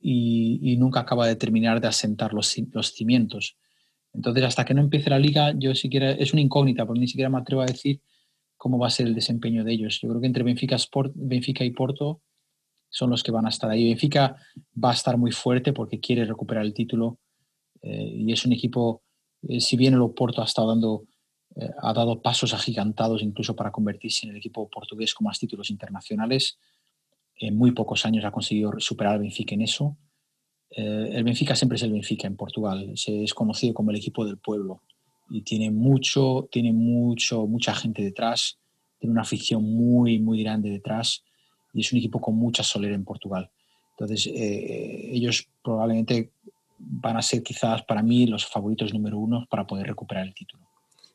y, 0.00 0.60
y, 0.62 0.76
nunca 0.76 1.00
acaba 1.00 1.26
de 1.26 1.34
terminar 1.34 1.80
de 1.80 1.88
asentar 1.88 2.32
los, 2.32 2.56
los 2.72 2.92
cimientos. 2.92 3.56
Entonces, 4.12 4.44
hasta 4.44 4.64
que 4.64 4.74
no 4.74 4.80
empiece 4.80 5.10
la 5.10 5.18
liga, 5.18 5.52
yo 5.56 5.74
siquiera, 5.74 6.10
es 6.10 6.32
una 6.32 6.42
incógnita, 6.42 6.86
porque 6.86 7.00
ni 7.00 7.08
siquiera 7.08 7.30
me 7.30 7.38
atrevo 7.38 7.62
a 7.62 7.66
decir 7.66 8.00
cómo 8.56 8.78
va 8.78 8.88
a 8.88 8.90
ser 8.90 9.06
el 9.06 9.14
desempeño 9.14 9.64
de 9.64 9.72
ellos. 9.72 10.00
Yo 10.00 10.08
creo 10.08 10.20
que 10.20 10.26
entre 10.26 10.42
Benfica, 10.42 10.76
Sport, 10.76 11.12
Benfica 11.14 11.64
y 11.64 11.70
Porto 11.70 12.22
son 12.88 13.10
los 13.10 13.22
que 13.22 13.30
van 13.30 13.46
a 13.46 13.50
estar 13.50 13.70
ahí. 13.70 13.88
Benfica 13.88 14.36
va 14.82 14.90
a 14.90 14.94
estar 14.94 15.16
muy 15.16 15.30
fuerte 15.30 15.72
porque 15.72 16.00
quiere 16.00 16.24
recuperar 16.24 16.64
el 16.64 16.74
título 16.74 17.18
y 17.82 18.30
es 18.30 18.44
un 18.44 18.52
equipo, 18.52 19.02
si 19.58 19.76
bien 19.76 19.94
el 19.94 20.02
Oporto 20.02 20.42
ha 20.42 20.44
estado 20.44 20.68
dando 20.68 21.04
ha 21.82 21.92
dado 21.92 22.22
pasos 22.22 22.54
agigantados 22.54 23.22
incluso 23.22 23.56
para 23.56 23.72
convertirse 23.72 24.26
en 24.26 24.30
el 24.30 24.36
equipo 24.36 24.68
portugués 24.68 25.14
con 25.14 25.24
más 25.24 25.38
títulos 25.38 25.70
internacionales. 25.70 26.58
En 27.34 27.56
muy 27.56 27.72
pocos 27.72 28.04
años 28.04 28.24
ha 28.24 28.30
conseguido 28.30 28.72
superar 28.78 29.14
al 29.14 29.20
Benfica 29.20 29.54
en 29.54 29.62
eso. 29.62 29.96
El 30.70 31.24
Benfica 31.24 31.56
siempre 31.56 31.76
es 31.76 31.82
el 31.82 31.92
Benfica 31.92 32.26
en 32.26 32.36
Portugal. 32.36 32.92
Se 32.96 33.24
es 33.24 33.34
conocido 33.34 33.74
como 33.74 33.90
el 33.90 33.96
equipo 33.96 34.24
del 34.24 34.38
pueblo 34.38 34.82
y 35.28 35.42
tiene 35.42 35.70
mucho, 35.70 36.48
tiene 36.50 36.72
mucho, 36.72 37.46
mucha 37.46 37.74
gente 37.74 38.02
detrás, 38.02 38.58
tiene 38.98 39.12
una 39.12 39.22
afición 39.22 39.62
muy, 39.62 40.18
muy 40.18 40.42
grande 40.42 40.70
detrás 40.70 41.24
y 41.72 41.80
es 41.80 41.92
un 41.92 41.98
equipo 41.98 42.20
con 42.20 42.36
mucha 42.36 42.62
solera 42.62 42.94
en 42.94 43.04
Portugal. 43.04 43.50
Entonces, 43.92 44.26
eh, 44.34 45.10
ellos 45.12 45.48
probablemente 45.62 46.30
van 46.78 47.16
a 47.16 47.22
ser 47.22 47.42
quizás 47.42 47.82
para 47.82 48.02
mí 48.02 48.26
los 48.26 48.46
favoritos 48.46 48.94
número 48.94 49.18
uno 49.18 49.46
para 49.50 49.66
poder 49.66 49.86
recuperar 49.86 50.26
el 50.26 50.34
título. 50.34 50.69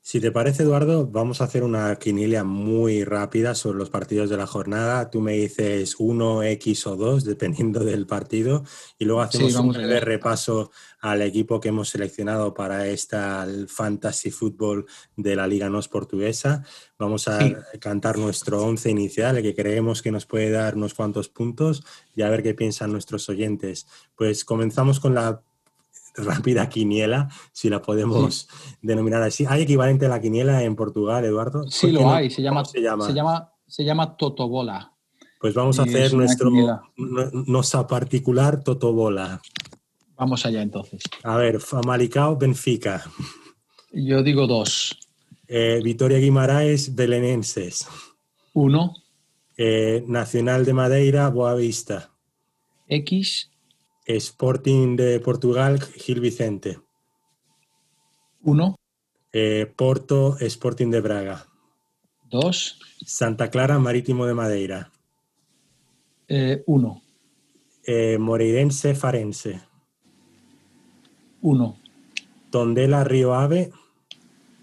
Si 0.08 0.20
te 0.20 0.32
parece, 0.32 0.62
Eduardo, 0.62 1.08
vamos 1.08 1.42
a 1.42 1.46
hacer 1.46 1.64
una 1.64 1.96
quinilia 1.96 2.44
muy 2.44 3.04
rápida 3.04 3.56
sobre 3.56 3.80
los 3.80 3.90
partidos 3.90 4.30
de 4.30 4.38
la 4.38 4.46
jornada. 4.46 5.10
Tú 5.10 5.20
me 5.20 5.32
dices 5.32 5.96
uno, 5.98 6.44
X 6.44 6.86
o 6.86 6.96
dos, 6.96 7.24
dependiendo 7.24 7.84
del 7.84 8.06
partido, 8.06 8.64
y 9.00 9.06
luego 9.06 9.24
hacemos 9.24 9.56
un 9.56 9.70
breve 9.70 10.00
repaso 10.02 10.70
al 11.00 11.24
equipo 11.24 11.60
que 11.60 11.70
hemos 11.70 11.90
seleccionado 11.90 12.54
para 12.54 12.88
esta 12.88 13.48
Fantasy 13.68 14.30
Football 14.30 14.86
de 15.16 15.36
la 15.36 15.48
Liga 15.48 15.72
NOS 15.72 15.88
portuguesa. 15.88 16.64
Vamos 17.00 17.28
a 17.28 17.40
cantar 17.80 18.20
nuestro 18.20 18.64
once 18.64 18.92
inicial, 18.92 19.38
el 19.38 19.44
que 19.44 19.56
creemos 19.56 20.04
que 20.04 20.12
nos 20.12 20.28
puede 20.28 20.52
dar 20.52 20.76
unos 20.76 20.94
cuantos 20.94 21.30
puntos, 21.30 21.84
y 22.16 22.22
a 22.22 22.30
ver 22.30 22.44
qué 22.44 22.54
piensan 22.54 22.92
nuestros 22.92 23.28
oyentes. 23.28 23.88
Pues 24.16 24.46
comenzamos 24.46 25.00
con 25.00 25.16
la 25.16 25.42
rápida 26.18 26.70
quiniela, 26.70 27.30
si 27.52 27.70
la 27.70 27.82
podemos 27.82 28.48
denominar 28.82 29.22
así. 29.24 29.46
¿Hay 29.48 29.64
equivalente 29.64 30.06
a 30.06 30.10
la 30.10 30.22
quiniela 30.22 30.64
en 30.64 30.76
Portugal, 30.76 31.26
Eduardo? 31.26 31.70
Sí, 31.70 31.92
lo 31.92 32.10
hay, 32.10 32.30
se 32.30 32.42
llama, 32.42 32.66
se 32.66 32.82
llama? 32.82 33.06
Se 33.06 33.14
llama, 33.14 33.54
se 33.68 33.84
llama 33.84 34.18
Totobola. 34.18 34.92
Pues 35.40 35.54
vamos 35.54 35.80
a 35.80 35.84
hacer 35.84 36.14
nuestro 36.14 36.50
nuestra 36.98 37.86
particular 37.86 38.64
Totobola. 38.64 39.42
Vamos 40.18 40.46
allá 40.46 40.62
entonces. 40.62 41.04
A 41.24 41.36
ver, 41.36 41.60
Famalicao, 41.60 42.38
Benfica. 42.38 43.04
Yo 43.92 44.24
digo 44.24 44.48
dos. 44.48 44.98
Eh, 45.48 45.82
Vitoria 45.84 46.18
Guimaraes, 46.18 46.96
Belenenses. 46.96 47.88
Uno. 48.54 48.94
Eh, 49.58 50.04
Nacional 50.08 50.66
de 50.66 50.74
Madeira, 50.74 51.30
Boavista. 51.30 52.12
X. 52.88 53.52
Sporting 54.06 54.96
de 54.96 55.20
Portugal, 55.20 55.82
Gil 55.82 56.20
Vicente. 56.20 56.80
Uno. 58.44 58.76
Eh, 59.34 59.72
Porto, 59.76 60.38
Sporting 60.40 60.92
de 60.92 61.02
Braga. 61.02 61.48
Dos. 62.30 62.80
Santa 63.06 63.50
Clara, 63.50 63.80
Marítimo 63.80 64.26
de 64.26 64.34
Madeira. 64.34 64.92
Eh, 66.28 66.64
uno. 66.68 67.02
Eh, 67.84 68.18
Moreirense, 68.18 68.96
Farense. 68.96 69.62
Uno. 71.42 71.78
Tondela, 72.50 73.04
Río 73.04 73.34
Ave. 73.34 73.72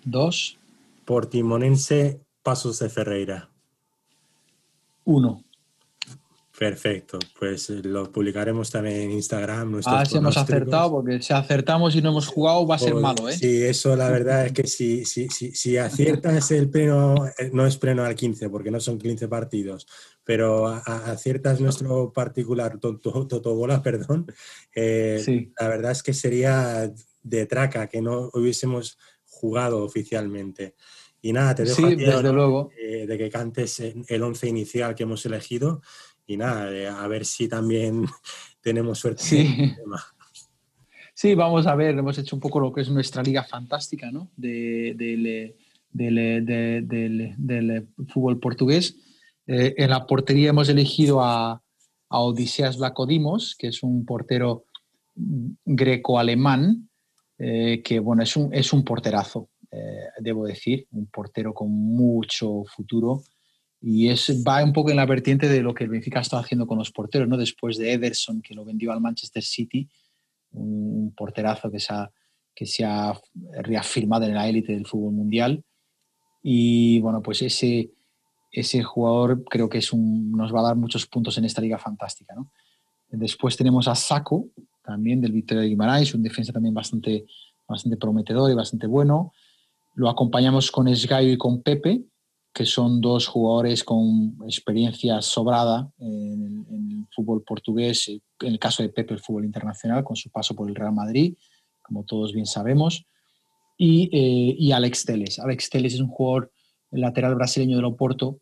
Dos. 0.05 0.59
Portimonense, 1.05 2.21
Pasos 2.43 2.79
de 2.79 2.89
Ferreira. 2.89 3.51
Uno. 5.05 5.45
Perfecto, 6.59 7.19
pues 7.39 7.71
eh, 7.71 7.81
lo 7.83 8.13
publicaremos 8.13 8.71
también 8.71 9.01
en 9.01 9.13
Instagram. 9.13 9.81
Ah, 9.87 10.05
si 10.05 10.19
hemos 10.19 10.37
acertado, 10.37 10.91
porque 10.91 11.23
si 11.23 11.33
acertamos 11.33 11.97
y 11.97 12.03
no 12.03 12.11
hemos 12.11 12.27
jugado 12.27 12.67
va 12.67 12.75
a 12.75 12.79
ser 12.79 12.93
pues, 12.93 13.03
malo, 13.03 13.29
¿eh? 13.31 13.37
Sí, 13.39 13.63
eso 13.63 13.97
la 13.97 14.11
verdad 14.11 14.47
es 14.47 14.53
que 14.53 14.67
si, 14.67 15.07
si, 15.07 15.29
si, 15.31 15.53
si 15.53 15.79
aciertas 15.79 16.51
el 16.51 16.69
pleno, 16.69 17.27
eh, 17.27 17.51
no 17.55 17.67
es 17.67 17.79
pleno 17.79 18.05
al 18.05 18.15
15, 18.15 18.51
porque 18.51 18.71
no 18.71 18.81
son 18.81 18.99
15 18.99 19.29
partidos, 19.29 19.87
pero 20.25 20.67
aciertas 20.67 21.59
nuestro 21.59 22.13
particular 22.13 22.79
Totobola, 22.79 23.83
perdón, 23.83 24.27
eh, 24.75 25.51
la 25.59 25.69
verdad 25.69 25.93
es 25.93 26.03
que 26.03 26.13
sería 26.13 26.93
de 27.23 27.47
traca 27.47 27.87
que 27.87 28.03
no 28.03 28.31
hubiésemos 28.35 28.99
jugado 29.25 29.83
oficialmente. 29.83 30.75
Y 31.25 31.33
nada, 31.33 31.55
te 31.55 31.63
dejo 31.63 31.89
sí, 31.89 31.95
desde 31.95 32.33
luego. 32.33 32.71
de 32.77 33.17
que 33.17 33.31
cantes 33.31 33.81
el 33.81 34.23
11 34.23 34.49
inicial 34.49 34.95
que 34.97 35.05
hemos 35.05 35.25
elegido 35.25 35.81
y 36.27 36.37
nada, 36.37 37.03
a 37.03 37.09
ver 37.09 37.25
si 37.25 37.49
también 37.49 38.07
tenemos 38.61 38.99
suerte. 38.99 39.23
Sí. 39.23 39.75
sí, 41.15 41.35
vamos 41.35 41.67
a 41.67 41.75
ver, 41.75 41.99
hemos 41.99 42.19
hecho 42.19 42.37
un 42.37 42.41
poco 42.41 42.61
lo 42.61 42.73
que 42.73 42.83
es 42.83 42.91
nuestra 42.91 43.23
liga 43.23 43.45
fantástica, 43.45 44.11
¿no? 44.11 44.31
del, 44.37 45.57
del, 45.91 47.89
fútbol 48.09 48.39
portugués. 48.39 48.97
Eh, 49.47 49.75
en 49.77 49.91
la 49.91 50.07
portería 50.07 50.51
hemos 50.51 50.69
elegido 50.69 51.21
a, 51.23 51.63
a 52.09 52.21
Odiseas 52.21 52.79
Lacodimos, 52.79 53.57
que 53.59 53.69
es 53.69 53.83
un 53.83 54.05
portero 54.05 54.67
greco-alemán, 55.15 56.89
eh, 57.39 57.83
que 57.83 57.99
bueno, 57.99 58.23
es 58.23 58.37
un, 58.37 58.55
es 58.55 58.73
un 58.73 58.85
porterazo, 58.85 59.49
eh, 59.71 60.07
debo 60.21 60.47
decir, 60.47 60.87
un 60.93 61.07
portero 61.07 61.53
con 61.53 61.71
mucho 61.71 62.65
futuro 62.65 63.23
y 63.83 64.09
es, 64.09 64.45
va 64.47 64.63
un 64.63 64.73
poco 64.73 64.91
en 64.91 64.97
la 64.97 65.07
vertiente 65.07 65.49
de 65.49 65.61
lo 65.61 65.75
que 65.75 65.83
el 65.83 65.91
Benfica 65.91 66.21
estado 66.21 66.41
haciendo 66.41 66.69
con 66.69 66.79
los 66.79 66.93
porteros, 66.93 67.27
¿no? 67.27 67.37
Después 67.37 67.77
de 67.79 67.93
Ederson, 67.93 68.41
que 68.41 68.55
lo 68.55 68.65
vendió 68.65 68.93
al 68.93 69.01
Manchester 69.01 69.43
City, 69.43 69.89
un, 70.53 71.13
porterazo 71.17 71.69
que 71.69 71.81
se, 71.81 71.93
ha, 71.93 72.09
que 72.55 72.65
se 72.65 72.85
ha 72.85 73.13
reafirmado 73.63 74.25
en 74.25 74.35
la 74.35 74.49
élite 74.49 74.73
del 74.73 74.87
fútbol 74.87 75.15
mundial. 75.15 75.65
Y 76.45 77.01
bueno, 77.01 77.23
pues 77.23 77.43
ese, 77.43 77.91
ese 78.53 78.85
jugador 78.85 79.43
creo 79.45 79.69
que 79.69 79.79
es 79.79 79.93
un, 79.93 80.31
nos 80.31 80.55
va 80.55 80.61
a 80.61 80.65
dar 80.65 80.77
muchos 80.77 81.07
puntos 81.07 81.37
en 81.39 81.45
esta 81.45 81.61
liga 81.61 81.79
fantástica, 81.79 82.37
¿no? 82.37 82.53
Después 83.09 83.57
tenemos 83.57 83.89
a 83.89 83.97
Saco, 83.97 84.49
también 84.83 85.21
del 85.21 85.33
Victoria 85.33 85.63
de 85.63 85.69
Guimarães, 85.69 86.15
un 86.15 86.23
defensa 86.23 86.53
también 86.53 86.73
bastante, 86.73 87.27
bastante 87.69 87.97
prometedor 87.97 88.51
y 88.51 88.55
bastante 88.55 88.87
bueno. 88.87 89.33
Lo 89.95 90.09
acompañamos 90.09 90.71
con 90.71 90.87
Esgaio 90.89 91.33
y 91.33 91.37
con 91.37 91.63
Pepe, 91.63 92.05
que 92.53 92.67
son 92.67 93.01
dos 93.01 93.27
jugadores 93.27 93.83
con 93.83 94.37
experiencia 94.45 95.23
sobrada 95.23 95.91
en, 95.99 96.67
el 96.71 97.07
fútbol 97.15 97.43
portugués, 97.43 98.09
en 98.09 98.53
el 98.53 98.59
caso 98.59 98.83
de 98.83 98.91
Pepe 98.91 99.15
el 99.15 99.21
fútbol 99.21 99.45
internacional, 99.45 100.05
con 100.05 100.17
su 100.17 100.31
paso 100.31 100.55
por 100.55 100.69
el 100.69 100.75
Real 100.75 100.93
Madrid, 100.93 101.35
como 101.81 102.05
todos 102.05 102.33
bien 102.33 102.47
sabemos, 102.47 103.07
y, 103.79 104.05
eh, 104.13 104.55
y 104.59 104.73
Alex 104.73 105.05
Teles. 105.05 105.39
Alex 105.39 105.71
Teles 105.71 105.95
es 105.95 106.01
un 106.01 106.09
jugador 106.09 106.53
lateral 106.91 107.35
brasileño 107.35 107.77
del 107.77 107.87
Oporto 107.87 108.41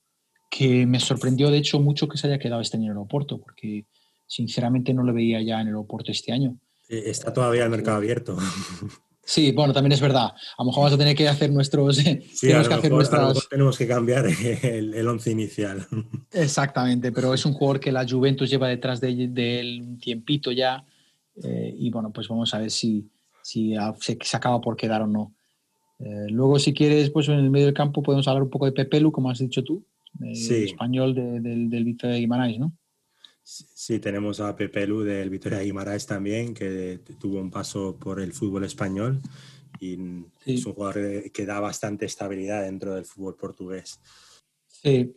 que 0.51 0.85
me 0.87 0.99
sorprendió 0.99 1.51
de 1.51 1.59
hecho 1.59 1.79
mucho 1.79 2.09
que 2.09 2.18
se 2.18 2.27
haya 2.27 2.38
quedado 2.38 2.61
este 2.61 2.77
año 2.77 2.87
en 2.87 2.92
el 2.92 2.99
Oporto, 2.99 3.38
porque 3.40 3.87
sinceramente 4.27 4.92
no 4.92 5.05
lo 5.05 5.14
veía 5.14 5.40
ya 5.40 5.61
en 5.61 5.68
el 5.68 5.77
Oporto 5.77 6.11
este 6.11 6.33
año. 6.33 6.59
Eh, 6.88 7.05
está 7.07 7.33
todavía 7.33 7.64
el 7.64 7.70
mercado 7.70 7.96
abierto. 7.99 8.37
Sí, 9.24 9.52
bueno, 9.52 9.72
también 9.72 9.92
es 9.92 10.00
verdad. 10.00 10.26
A 10.26 10.62
lo 10.62 10.64
mejor 10.66 10.85
vamos 10.85 10.94
a 10.94 10.98
tener 10.98 11.16
que 11.16 11.28
hacer 11.28 11.50
nuestros. 11.50 11.98
Sí, 12.33 12.48
tenemos, 12.48 12.68
que 12.68 12.74
hacer 12.74 12.90
nuestras... 12.90 13.48
tenemos 13.48 13.78
que 13.78 13.87
cambiar 13.87 14.26
el, 14.62 15.06
once 15.06 15.30
inicial. 15.30 15.87
Exactamente, 16.33 17.12
pero 17.12 17.35
es 17.35 17.44
un 17.44 17.52
jugador 17.52 17.80
que 17.80 17.92
la 17.92 18.06
Juventus 18.09 18.50
lleva 18.50 18.68
detrás 18.68 19.00
de, 19.00 19.61
él 19.61 19.83
un 19.83 19.98
tiempito 19.98 20.52
ya. 20.52 20.85
Eh, 21.42 21.74
y 21.78 21.90
bueno, 21.90 22.12
pues 22.12 22.28
vamos 22.28 22.52
a 22.54 22.59
ver 22.59 22.70
si, 22.70 23.09
si 23.42 23.74
se, 24.00 24.37
acaba 24.37 24.61
por 24.61 24.76
quedar 24.76 25.02
o 25.02 25.06
no. 25.06 25.35
Eh, 25.98 26.26
luego, 26.30 26.59
si 26.59 26.72
quieres, 26.72 27.11
pues 27.11 27.28
en 27.28 27.35
el 27.35 27.50
medio 27.50 27.66
del 27.66 27.74
campo 27.74 28.02
podemos 28.02 28.26
hablar 28.26 28.42
un 28.42 28.50
poco 28.50 28.66
de 28.66 28.72
Pepelu, 28.72 29.12
como 29.12 29.30
has 29.30 29.38
dicho 29.38 29.62
tú, 29.62 29.85
el 30.20 30.64
español 30.64 31.14
del, 31.14 31.70
del 31.70 31.85
Victoria 31.85 32.14
de 32.14 32.20
Guimarães, 32.20 32.59
¿no? 32.59 32.72
Sí, 33.51 33.99
tenemos 33.99 34.39
a 34.39 34.55
Pepe 34.55 34.87
Lu 34.87 35.03
del 35.03 35.29
Vitoria 35.29 35.59
Guimaraes 35.61 36.07
también, 36.07 36.55
que 36.55 37.01
tuvo 37.19 37.41
un 37.41 37.51
paso 37.51 37.97
por 37.99 38.21
el 38.21 38.33
fútbol 38.33 38.65
español 38.65 39.21
y 39.81 39.99
es 40.47 40.67
un 40.67 40.75
jugador 40.75 41.33
que 41.33 41.47
da 41.47 41.59
bastante 41.59 42.07
estabilidad 42.07 42.63
dentro 42.63 42.95
del 42.95 43.05
fútbol 43.05 43.35
portugués. 43.35 43.99
Sí. 44.69 45.17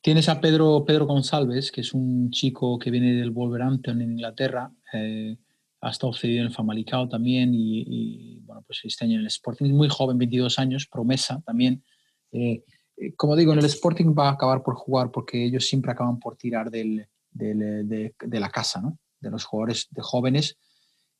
Tienes 0.00 0.28
a 0.28 0.40
Pedro, 0.40 0.84
Pedro 0.84 1.06
González, 1.06 1.70
que 1.70 1.82
es 1.82 1.94
un 1.94 2.30
chico 2.30 2.76
que 2.78 2.90
viene 2.90 3.14
del 3.14 3.30
Wolverhampton 3.30 4.00
en 4.00 4.12
Inglaterra. 4.12 4.72
Eh, 4.92 5.36
ha 5.82 5.90
estado 5.90 6.12
cedido 6.12 6.40
en 6.40 6.46
el 6.48 6.54
Famalicao 6.54 7.08
también 7.08 7.50
y, 7.54 8.40
bueno, 8.40 8.62
pues 8.66 8.80
este 8.82 9.04
año 9.04 9.16
en 9.16 9.20
el 9.20 9.26
Sporting. 9.28 9.70
Muy 9.72 9.88
joven, 9.88 10.18
22 10.18 10.58
años, 10.58 10.88
promesa 10.88 11.40
también. 11.46 11.84
Eh, 12.32 12.64
eh, 12.96 13.14
como 13.14 13.36
digo, 13.36 13.52
en 13.52 13.60
el 13.60 13.64
Sporting 13.66 14.14
va 14.18 14.30
a 14.30 14.32
acabar 14.32 14.62
por 14.62 14.74
jugar 14.74 15.12
porque 15.12 15.44
ellos 15.44 15.66
siempre 15.66 15.92
acaban 15.92 16.18
por 16.18 16.36
tirar 16.36 16.70
del, 16.70 17.06
de, 17.32 18.12
de, 18.18 18.40
la 18.40 18.50
casa, 18.50 18.82
de 19.20 19.30
los 19.30 19.44
jugadores 19.44 19.88
de 19.90 20.02
jóvenes. 20.02 20.58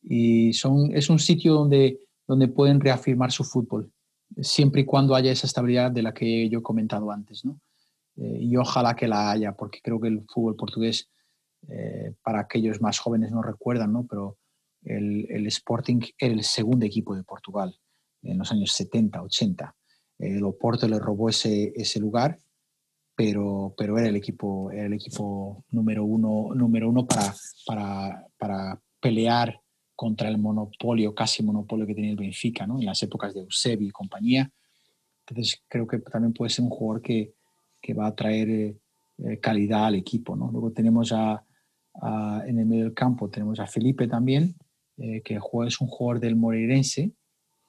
Y 0.02 0.52
son, 0.52 0.94
es 0.94 1.10
un 1.10 1.18
sitio 1.18 1.54
donde, 1.54 1.98
donde 2.26 2.48
pueden 2.48 2.80
reafirmar 2.80 3.32
su 3.32 3.44
fútbol, 3.44 3.92
siempre 4.40 4.82
y 4.82 4.84
cuando 4.84 5.14
haya 5.14 5.32
esa 5.32 5.46
estabilidad 5.46 5.90
de 5.90 6.02
la 6.02 6.14
que 6.14 6.48
yo 6.48 6.60
he 6.60 6.62
comentado 6.62 7.10
antes. 7.10 7.44
¿no? 7.44 7.60
Eh, 8.16 8.38
y 8.40 8.56
ojalá 8.56 8.94
que 8.94 9.08
la 9.08 9.30
haya, 9.30 9.52
porque 9.52 9.80
creo 9.82 10.00
que 10.00 10.08
el 10.08 10.24
fútbol 10.28 10.56
portugués, 10.56 11.10
eh, 11.68 12.14
para 12.22 12.40
aquellos 12.40 12.80
más 12.80 12.98
jóvenes 12.98 13.30
no 13.30 13.42
recuerdan, 13.42 13.92
¿no? 13.92 14.06
pero 14.08 14.38
el, 14.82 15.46
Sporting 15.46 16.00
era 16.18 16.32
el 16.32 16.42
segundo 16.42 16.86
equipo 16.86 17.14
de 17.14 17.22
Portugal 17.22 17.76
en 18.22 18.38
los 18.38 18.50
años 18.50 18.72
70, 18.72 19.22
80. 19.22 19.74
El 20.18 20.44
Oporto 20.44 20.86
le 20.88 20.98
robó 20.98 21.28
ese, 21.28 21.72
ese 21.74 22.00
lugar, 22.00 22.38
pero, 23.20 23.74
pero 23.76 23.98
era, 23.98 24.08
el 24.08 24.16
equipo, 24.16 24.70
el 24.70 24.94
equipo 24.94 25.66
número 25.72 26.06
uno, 26.06 26.54
número 26.54 26.88
uno 26.88 27.06
para, 27.06 27.34
para, 27.66 28.26
para 28.38 28.80
pelear 28.98 29.60
contra 29.94 30.30
el 30.30 30.38
monopolio, 30.38 31.14
casi 31.14 31.42
monopolio 31.42 31.86
que 31.86 31.94
tenía 31.94 32.12
el 32.12 32.16
Benfica, 32.16 32.66
¿no? 32.66 32.78
en 32.78 32.86
las 32.86 33.02
épocas 33.02 33.34
de 33.34 33.40
Eusebio 33.40 33.86
y 33.86 33.90
compañía. 33.90 34.50
Entonces 35.26 35.62
creo 35.68 35.86
que 35.86 35.98
también 35.98 36.32
puede 36.32 36.48
ser 36.48 36.64
un 36.64 36.70
jugador 36.70 37.02
que, 37.02 37.34
que 37.78 37.92
va 37.92 38.06
a 38.06 38.14
traer 38.14 38.48
eh, 39.18 39.38
calidad 39.38 39.84
al 39.84 39.96
equipo. 39.96 40.34
¿no? 40.34 40.50
Luego 40.50 40.72
tenemos 40.72 41.12
a, 41.12 41.44
en 42.46 42.58
el 42.58 42.64
medio 42.64 42.84
del 42.84 42.94
campo, 42.94 43.28
tenemos 43.28 43.60
a 43.60 43.66
Felipe 43.66 44.08
también, 44.08 44.56
eh, 44.96 45.20
que 45.20 45.34
es 45.66 45.80
un 45.82 45.88
jugador 45.88 46.20
del 46.20 46.36
Moreirense, 46.36 47.12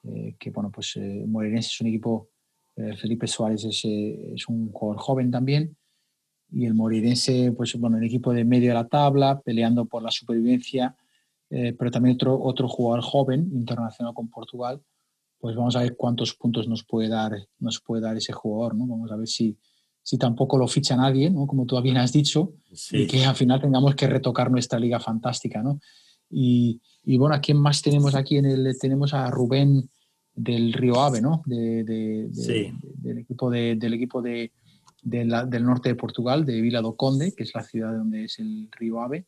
eh, 0.04 0.34
que 0.38 0.50
bueno, 0.50 0.70
pues 0.70 0.96
eh, 0.96 1.24
Moreirense 1.26 1.68
es 1.68 1.80
un 1.82 1.88
equipo, 1.88 2.30
Felipe 2.74 3.26
Suárez 3.26 3.64
es, 3.64 3.84
es, 3.84 4.48
un 4.48 4.72
jugador 4.72 5.00
joven 5.00 5.30
también, 5.30 5.76
y 6.50 6.66
el 6.66 6.74
Moreirense, 6.74 7.52
pues 7.52 7.74
bueno, 7.76 7.98
el 7.98 8.04
equipo 8.04 8.32
de 8.32 8.44
medio 8.44 8.68
de 8.68 8.74
la 8.74 8.88
tabla, 8.88 9.40
peleando 9.40 9.86
por 9.86 10.02
la 10.02 10.10
supervivencia, 10.10 10.96
pero 11.48 11.90
también 11.90 12.14
otro, 12.14 12.42
otro 12.42 12.68
jugador 12.68 13.02
joven, 13.02 13.50
internacional 13.52 14.14
con 14.14 14.28
Portugal, 14.28 14.82
pues 15.42 15.56
vamos 15.56 15.74
a 15.74 15.80
ver 15.80 15.96
cuántos 15.96 16.34
puntos 16.34 16.68
nos 16.68 16.84
puede 16.84 17.08
dar, 17.08 17.32
nos 17.58 17.80
puede 17.80 18.00
dar 18.00 18.16
ese 18.16 18.32
jugador, 18.32 18.76
¿no? 18.76 18.86
Vamos 18.86 19.10
a 19.10 19.16
ver 19.16 19.26
si, 19.26 19.58
si 20.00 20.16
tampoco 20.16 20.56
lo 20.56 20.68
ficha 20.68 20.94
nadie, 20.94 21.30
¿no? 21.30 21.48
Como 21.48 21.66
tú 21.66 21.82
bien 21.82 21.96
has 21.96 22.12
dicho, 22.12 22.52
y 22.92 23.08
que 23.08 23.24
al 23.24 23.34
final 23.34 23.60
tengamos 23.60 23.96
que 23.96 24.06
retocar 24.06 24.52
nuestra 24.52 24.78
liga 24.78 25.00
fantástica, 25.00 25.60
¿no? 25.60 25.80
Y, 26.30 26.80
y 27.02 27.18
bueno, 27.18 27.34
¿a 27.34 27.40
quién 27.40 27.58
más 27.58 27.82
tenemos 27.82 28.14
aquí? 28.14 28.36
En 28.36 28.46
el, 28.46 28.78
tenemos 28.78 29.14
a 29.14 29.32
Rubén 29.32 29.90
del 30.34 30.72
Río 30.72 31.00
Ave, 31.00 31.20
¿no? 31.20 31.42
De, 31.46 31.84
del 31.84 33.18
equipo, 33.18 33.50
de, 33.50 33.76
del, 33.76 33.94
equipo 33.94 34.22
de, 34.22 34.52
del 35.02 35.64
norte 35.64 35.90
de 35.90 35.94
Portugal, 35.94 36.44
de 36.44 36.60
Vila 36.60 36.80
do 36.80 36.96
Conde, 36.96 37.32
que 37.32 37.42
es 37.42 37.54
la 37.54 37.62
ciudad 37.62 37.92
donde 37.92 38.24
es 38.24 38.38
el 38.38 38.68
Río 38.72 39.00
Ave. 39.00 39.26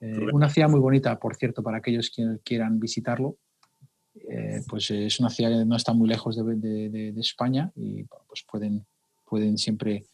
Eh, 0.00 0.26
una 0.32 0.48
ciudad 0.50 0.68
muy 0.68 0.80
bonita, 0.80 1.18
por 1.18 1.36
cierto, 1.36 1.62
para 1.62 1.78
aquellos 1.78 2.10
que 2.10 2.38
quieran 2.44 2.78
visitarlo. 2.78 3.38
Eh, 4.28 4.62
pues 4.68 4.90
es 4.90 5.20
una 5.20 5.30
ciudad 5.30 5.50
que 5.50 5.64
no 5.64 5.76
está 5.76 5.92
muy 5.92 6.08
lejos 6.08 6.36
de, 6.36 7.14
España 7.18 7.70
y 7.76 8.04
pues 8.04 8.44
pueden, 8.50 8.86
pueden 9.24 9.58
siempre 9.58 10.06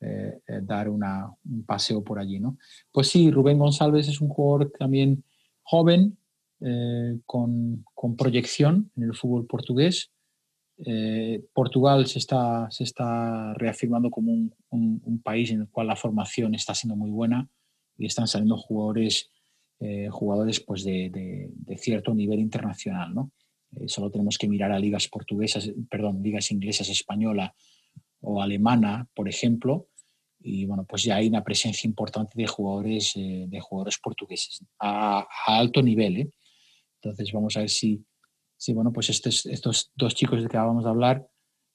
eh, 0.00 0.40
dar 0.62 0.88
una, 0.88 1.30
un 1.44 1.64
paseo 1.64 2.02
por 2.02 2.18
allí. 2.18 2.40
¿no? 2.40 2.58
Pues 2.90 3.08
sí, 3.08 3.30
Rubén 3.30 3.58
González 3.58 4.08
es 4.08 4.20
un 4.20 4.28
jugador 4.28 4.72
también 4.78 5.24
joven, 5.62 6.16
eh, 6.60 7.18
con, 7.26 7.84
con, 7.94 8.16
proyección 8.16 8.90
en 8.96 9.04
el 9.04 9.14
fútbol 9.14 9.46
portugués. 9.46 10.10
Eh, 10.84 11.44
Portugal 11.52 12.06
se 12.06 12.18
está, 12.18 12.70
se 12.70 12.84
está 12.84 13.52
reafirmando 13.54 14.10
como 14.10 14.32
un, 14.32 14.52
un, 14.70 15.22
país 15.22 15.50
en 15.50 15.60
el 15.60 15.68
cual 15.68 15.88
la 15.88 15.96
formación 15.96 16.54
está 16.54 16.74
siendo 16.74 16.96
muy 16.96 17.10
buena 17.10 17.48
y 17.98 18.06
están 18.06 18.26
saliendo 18.26 18.56
jugadores, 18.56 19.30
eh, 19.78 20.08
jugadores 20.10 20.60
pues 20.60 20.84
de, 20.84 21.10
de, 21.10 21.76
cierto 21.76 22.14
nivel 22.14 22.40
internacional. 22.40 23.14
¿no? 23.14 23.32
solo 23.86 24.10
tenemos 24.10 24.36
que 24.36 24.48
mirar 24.48 24.72
a 24.72 24.78
ligas 24.78 25.06
portuguesas, 25.06 25.70
perdón, 25.88 26.22
ligas 26.22 26.50
inglesas, 26.50 26.88
española 26.88 27.54
o 28.20 28.42
alemana, 28.42 29.08
por 29.14 29.28
ejemplo, 29.28 29.90
y 30.42 30.64
bueno, 30.64 30.84
pues 30.84 31.02
ya 31.02 31.16
hay 31.16 31.28
una 31.28 31.44
presencia 31.44 31.86
importante 31.86 32.32
de 32.34 32.46
jugadores, 32.46 33.12
eh, 33.16 33.44
de 33.46 33.60
jugadores 33.60 33.98
portugueses 33.98 34.64
a, 34.78 35.26
alto 35.46 35.82
nivel. 35.82 36.16
¿eh? 36.16 36.30
Entonces 37.02 37.32
vamos 37.32 37.56
a 37.56 37.60
ver 37.60 37.70
si, 37.70 38.04
si 38.56 38.72
bueno, 38.72 38.92
pues 38.92 39.10
estos, 39.10 39.46
estos 39.46 39.92
dos 39.94 40.14
chicos 40.14 40.42
de 40.42 40.48
que 40.48 40.56
acabamos 40.56 40.84
de 40.84 40.90
hablar, 40.90 41.26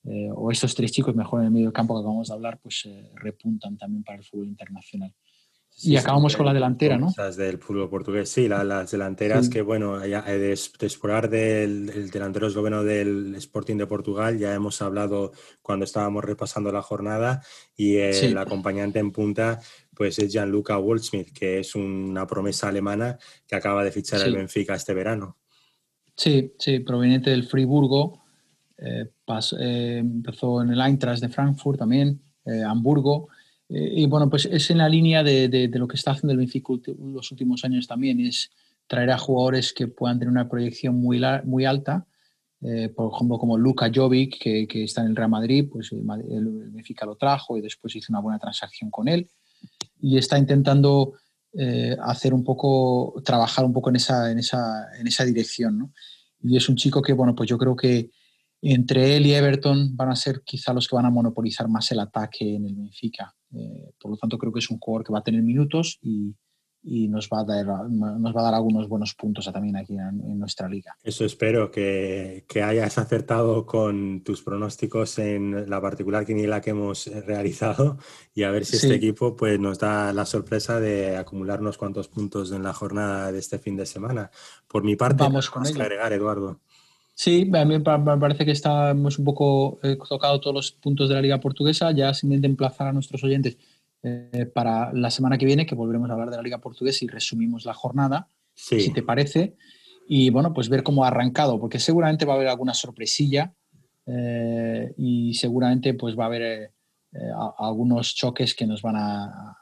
eh, 0.03 0.29
o 0.33 0.51
estos 0.51 0.75
tres 0.75 0.91
chicos 0.91 1.15
mejor 1.15 1.41
en 1.41 1.47
el 1.47 1.51
medio 1.51 1.73
campo 1.73 1.95
que 1.95 2.01
acabamos 2.01 2.27
de 2.27 2.33
hablar, 2.33 2.59
pues 2.61 2.87
repuntan 3.15 3.77
también 3.77 4.03
para 4.03 4.19
el 4.19 4.23
fútbol 4.23 4.47
internacional 4.47 5.13
y 5.77 5.97
acabamos 5.97 6.37
con 6.37 6.45
la 6.45 6.53
delantera, 6.53 6.97
¿no? 6.97 7.13
Del 7.37 7.57
fútbol 7.57 7.89
portugués, 7.89 8.29
sí, 8.29 8.47
las 8.47 8.91
delanteras 8.91 9.49
que, 9.49 9.61
bueno, 9.61 10.05
ya, 10.05 10.21
de, 10.21 10.39
de, 10.39 10.51
explorar 10.51 11.29
del 11.29 12.09
delantero 12.09 12.47
esloveno 12.47 12.83
del 12.83 13.35
Sporting 13.35 13.75
de 13.75 13.85
Portugal, 13.85 14.37
ya 14.37 14.53
hemos 14.53 14.81
hablado 14.81 15.33
cuando 15.61 15.83
estábamos 15.83 16.23
repasando 16.23 16.71
la 16.71 16.81
jornada 16.81 17.41
y 17.75 17.97
el 17.97 18.37
acompañante 18.37 18.99
en 18.99 19.11
punta 19.11 19.59
pues 19.95 20.19
es 20.19 20.31
Gianluca 20.31 20.77
Woldsmith, 20.77 21.31
que 21.31 21.59
es 21.59 21.73
una 21.73 22.27
promesa 22.27 22.67
alemana 22.67 23.17
que 23.47 23.55
acaba 23.55 23.83
de 23.83 23.91
fichar 23.91 24.21
el 24.27 24.35
Benfica 24.35 24.75
este 24.75 24.93
verano. 24.93 25.37
Sí, 26.15 26.53
sí, 26.59 26.79
proveniente 26.79 27.29
del 27.29 27.43
Friburgo, 27.43 28.23
eh, 28.77 29.09
eh, 29.59 29.97
empezó 29.99 30.61
en 30.61 30.69
el 30.69 30.81
Eintracht 30.81 31.21
de 31.21 31.29
Frankfurt 31.29 31.79
también, 31.79 32.21
eh, 32.45 32.63
Hamburgo, 32.63 33.29
eh, 33.69 33.93
y 33.95 34.05
bueno, 34.05 34.29
pues 34.29 34.45
es 34.45 34.69
en 34.69 34.77
la 34.79 34.89
línea 34.89 35.23
de, 35.23 35.47
de, 35.47 35.67
lo 35.79 35.87
que 35.87 35.95
está 35.95 36.11
haciendo 36.11 36.33
el 36.33 36.37
Benfica 36.37 36.73
los 36.99 37.31
últimos 37.31 37.63
años 37.63 37.87
también, 37.87 38.19
es 38.19 38.51
traer 38.87 39.11
a 39.11 39.17
jugadores 39.17 39.73
que 39.73 39.87
puedan 39.87 40.19
tener 40.19 40.31
una 40.31 40.47
proyección 40.47 40.95
muy, 40.95 41.21
muy 41.45 41.65
alta, 41.65 42.05
eh, 42.61 42.89
por 42.89 43.11
ejemplo 43.13 43.37
como 43.37 43.57
Luka 43.57 43.91
Jovic, 43.93 44.37
que, 44.39 44.67
que, 44.67 44.83
está 44.83 45.01
en 45.01 45.07
el 45.07 45.15
Real 45.15 45.29
Madrid, 45.29 45.67
pues 45.71 45.91
el, 45.91 46.71
Benfica 46.71 47.05
lo 47.05 47.15
trajo 47.15 47.57
y 47.57 47.61
después 47.61 47.95
hizo 47.95 48.11
una 48.11 48.21
buena 48.21 48.39
transacción 48.39 48.89
con 48.89 49.07
él 49.07 49.27
y 49.99 50.17
está 50.17 50.37
intentando 50.37 51.13
eh, 51.53 51.95
hacer 52.03 52.33
un 52.33 52.43
poco, 52.43 53.21
trabajar 53.23 53.65
un 53.65 53.73
poco 53.73 53.89
en 53.89 53.95
esa, 53.95 54.31
en 54.31 54.39
esa, 54.39 54.87
en 54.99 55.07
esa 55.07 55.23
dirección. 55.25 55.77
¿no? 55.77 55.93
Y 56.41 56.57
es 56.57 56.67
un 56.69 56.75
chico 56.75 57.01
que, 57.01 57.13
bueno, 57.13 57.33
pues 57.33 57.49
yo 57.49 57.57
creo 57.57 57.75
que 57.75 58.11
entre 58.61 59.15
él 59.15 59.25
y 59.25 59.33
Everton 59.33 59.95
van 59.95 60.09
a 60.09 60.15
ser 60.15 60.41
quizá 60.43 60.73
los 60.73 60.87
que 60.87 60.95
van 60.95 61.05
a 61.05 61.11
monopolizar 61.11 61.67
más 61.67 61.91
el 61.91 61.99
ataque 61.99 62.55
en 62.55 62.65
el 62.65 62.75
Benfica. 62.75 63.33
Eh, 63.55 63.91
por 63.99 64.11
lo 64.11 64.17
tanto, 64.17 64.37
creo 64.37 64.51
que 64.51 64.59
es 64.59 64.69
un 64.69 64.79
jugador 64.79 65.05
que 65.05 65.13
va 65.13 65.19
a 65.19 65.23
tener 65.23 65.41
minutos 65.41 65.99
y, 66.01 66.35
nos, 67.09 67.29
va 67.29 67.39
a 67.39 67.43
dar, 67.45 67.89
nos 67.89 68.35
va 68.35 68.41
a 68.41 68.43
dar 68.43 68.53
algunos 68.53 68.87
buenos 68.87 69.15
puntos 69.15 69.51
también 69.51 69.75
aquí 69.75 69.93
en, 69.93 70.37
nuestra 70.37 70.69
liga. 70.69 70.95
Eso 71.01 71.25
espero, 71.25 71.71
que, 71.71 72.45
que, 72.47 72.61
hayas 72.61 72.99
acertado 72.99 73.65
con 73.65 74.21
tus 74.23 74.43
pronósticos 74.43 75.17
en 75.17 75.67
la 75.67 75.81
particular 75.81 76.27
quiniela 76.27 76.61
que 76.61 76.69
hemos 76.71 77.07
realizado 77.25 77.97
y 78.35 78.43
a 78.43 78.51
ver 78.51 78.65
si 78.65 78.75
este 78.75 78.93
equipo 78.93 79.35
pues, 79.35 79.59
nos 79.59 79.79
da 79.79 80.13
la 80.13 80.25
sorpresa 80.25 80.79
de 80.79 81.17
acumular 81.17 81.59
unos 81.59 81.79
cuantos 81.79 82.07
puntos 82.07 82.51
en 82.51 82.61
la 82.61 82.73
jornada 82.73 83.31
de 83.31 83.39
este 83.39 83.57
fin 83.57 83.75
de 83.75 83.87
semana. 83.87 84.29
Por 84.67 84.83
mi 84.83 84.95
parte, 84.95 85.23
vamos 85.23 85.49
con 85.49 85.63
que 85.63 85.81
agregar, 85.81 86.13
Eduardo. 86.13 86.59
Sí, 87.17 87.49
a 87.53 87.63
mí 87.63 87.77
me 87.77 88.17
parece 88.17 88.43
que 88.43 88.51
estamos 88.51 89.17
un 89.17 89.23
poco 89.23 89.79
eh, 89.83 89.97
tocado 90.09 90.41
todos 90.41 90.53
los 90.53 90.71
puntos 90.73 91.07
de 91.07 91.15
la 91.15 91.21
Liga 91.21 91.39
Portuguesa. 91.39 91.91
Ya 91.91 92.13
simplemente 92.13 92.47
emplazar 92.47 92.87
a 92.87 92.93
nuestros 92.93 93.23
oyentes 93.23 93.57
eh, 94.03 94.51
para 94.53 94.91
la 94.91 95.09
semana 95.09 95.37
que 95.37 95.45
viene, 95.45 95.65
que 95.65 95.75
volveremos 95.75 96.09
a 96.09 96.13
hablar 96.13 96.29
de 96.29 96.35
la 96.35 96.43
Liga 96.43 96.57
Portuguesa 96.57 97.05
y 97.05 97.07
resumimos 97.07 97.63
la 97.63 97.73
jornada, 97.73 98.27
si 98.53 98.91
te 98.91 99.01
parece. 99.01 99.55
Y 100.09 100.29
bueno, 100.29 100.53
pues 100.53 100.67
ver 100.67 100.83
cómo 100.83 101.05
ha 101.05 101.07
arrancado, 101.07 101.57
porque 101.57 101.79
seguramente 101.79 102.25
va 102.25 102.33
a 102.33 102.35
haber 102.35 102.49
alguna 102.49 102.73
sorpresilla 102.73 103.53
eh, 104.05 104.93
y 104.97 105.33
seguramente 105.35 105.93
pues 105.93 106.19
va 106.19 106.25
a 106.25 106.27
haber 106.27 106.73
algunos 107.57 108.13
choques 108.13 108.53
que 108.53 108.67
nos 108.67 108.81
van 108.81 108.97
a, 108.97 109.57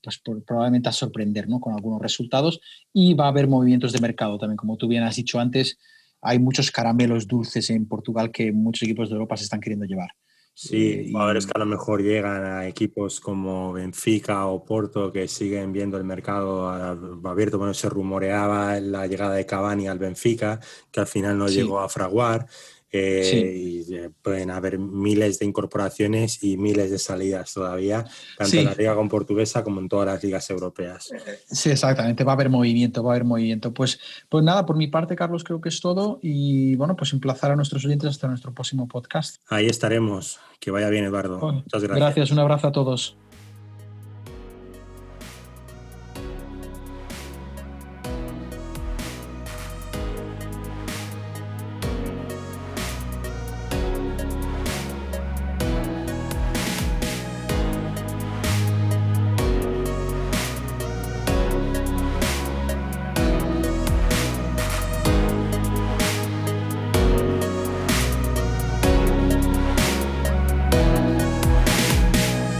pues 0.00 0.22
probablemente 0.46 0.88
a 0.88 0.92
sorprender 0.92 1.48
¿no? 1.48 1.58
con 1.58 1.74
algunos 1.74 2.00
resultados 2.00 2.60
y 2.92 3.14
va 3.14 3.24
a 3.24 3.28
haber 3.28 3.48
movimientos 3.48 3.92
de 3.92 3.98
mercado 3.98 4.38
también, 4.38 4.56
como 4.56 4.76
tú 4.76 4.86
bien 4.86 5.02
has 5.02 5.16
dicho 5.16 5.40
antes 5.40 5.78
hay 6.26 6.38
muchos 6.38 6.70
caramelos 6.70 7.26
dulces 7.26 7.70
en 7.70 7.86
Portugal 7.86 8.30
que 8.30 8.52
muchos 8.52 8.82
equipos 8.82 9.08
de 9.08 9.14
Europa 9.14 9.36
se 9.36 9.44
están 9.44 9.60
queriendo 9.60 9.86
llevar. 9.86 10.10
Sí, 10.58 11.08
jugadores 11.10 11.44
eh, 11.44 11.48
que 11.48 11.52
a 11.54 11.58
lo 11.58 11.66
mejor 11.66 12.02
llegan 12.02 12.44
a 12.46 12.66
equipos 12.66 13.20
como 13.20 13.74
Benfica 13.74 14.46
o 14.46 14.64
Porto 14.64 15.12
que 15.12 15.28
siguen 15.28 15.70
viendo 15.70 15.98
el 15.98 16.04
mercado 16.04 16.70
abierto. 16.70 17.58
Bueno, 17.58 17.74
se 17.74 17.90
rumoreaba 17.90 18.80
la 18.80 19.06
llegada 19.06 19.34
de 19.34 19.44
Cavani 19.44 19.86
al 19.86 19.98
Benfica, 19.98 20.58
que 20.90 21.00
al 21.00 21.06
final 21.06 21.36
no 21.36 21.48
llegó 21.48 21.80
a 21.80 21.90
fraguar. 21.90 22.46
Eh, 22.96 23.56
y 23.56 23.94
eh, 23.94 24.10
pueden 24.22 24.50
haber 24.50 24.78
miles 24.78 25.38
de 25.38 25.46
incorporaciones 25.46 26.42
y 26.42 26.56
miles 26.56 26.90
de 26.90 26.98
salidas 26.98 27.52
todavía, 27.52 28.04
tanto 28.36 28.56
en 28.56 28.64
la 28.64 28.74
liga 28.74 28.94
con 28.94 29.08
portuguesa 29.08 29.62
como 29.62 29.80
en 29.80 29.88
todas 29.88 30.06
las 30.06 30.22
ligas 30.22 30.48
europeas. 30.50 31.12
Eh, 31.12 31.40
sí, 31.50 31.70
exactamente, 31.70 32.24
va 32.24 32.32
a 32.32 32.34
haber 32.34 32.50
movimiento, 32.50 33.02
va 33.02 33.12
a 33.12 33.14
haber 33.14 33.24
movimiento. 33.24 33.72
Pues, 33.72 34.00
pues 34.28 34.44
nada, 34.44 34.66
por 34.66 34.76
mi 34.76 34.88
parte, 34.88 35.16
Carlos, 35.16 35.44
creo 35.44 35.60
que 35.60 35.68
es 35.68 35.80
todo 35.80 36.18
y 36.22 36.74
bueno, 36.76 36.96
pues 36.96 37.12
emplazar 37.12 37.50
a 37.50 37.56
nuestros 37.56 37.84
oyentes 37.84 38.10
hasta 38.10 38.28
nuestro 38.28 38.52
próximo 38.54 38.88
podcast. 38.88 39.36
Ahí 39.48 39.66
estaremos. 39.66 40.40
Que 40.58 40.70
vaya 40.70 40.88
bien, 40.88 41.04
Eduardo. 41.04 41.38
Muchas 41.38 41.82
gracias. 41.82 41.98
Gracias, 41.98 42.30
un 42.30 42.38
abrazo 42.38 42.68
a 42.68 42.72
todos. 42.72 43.16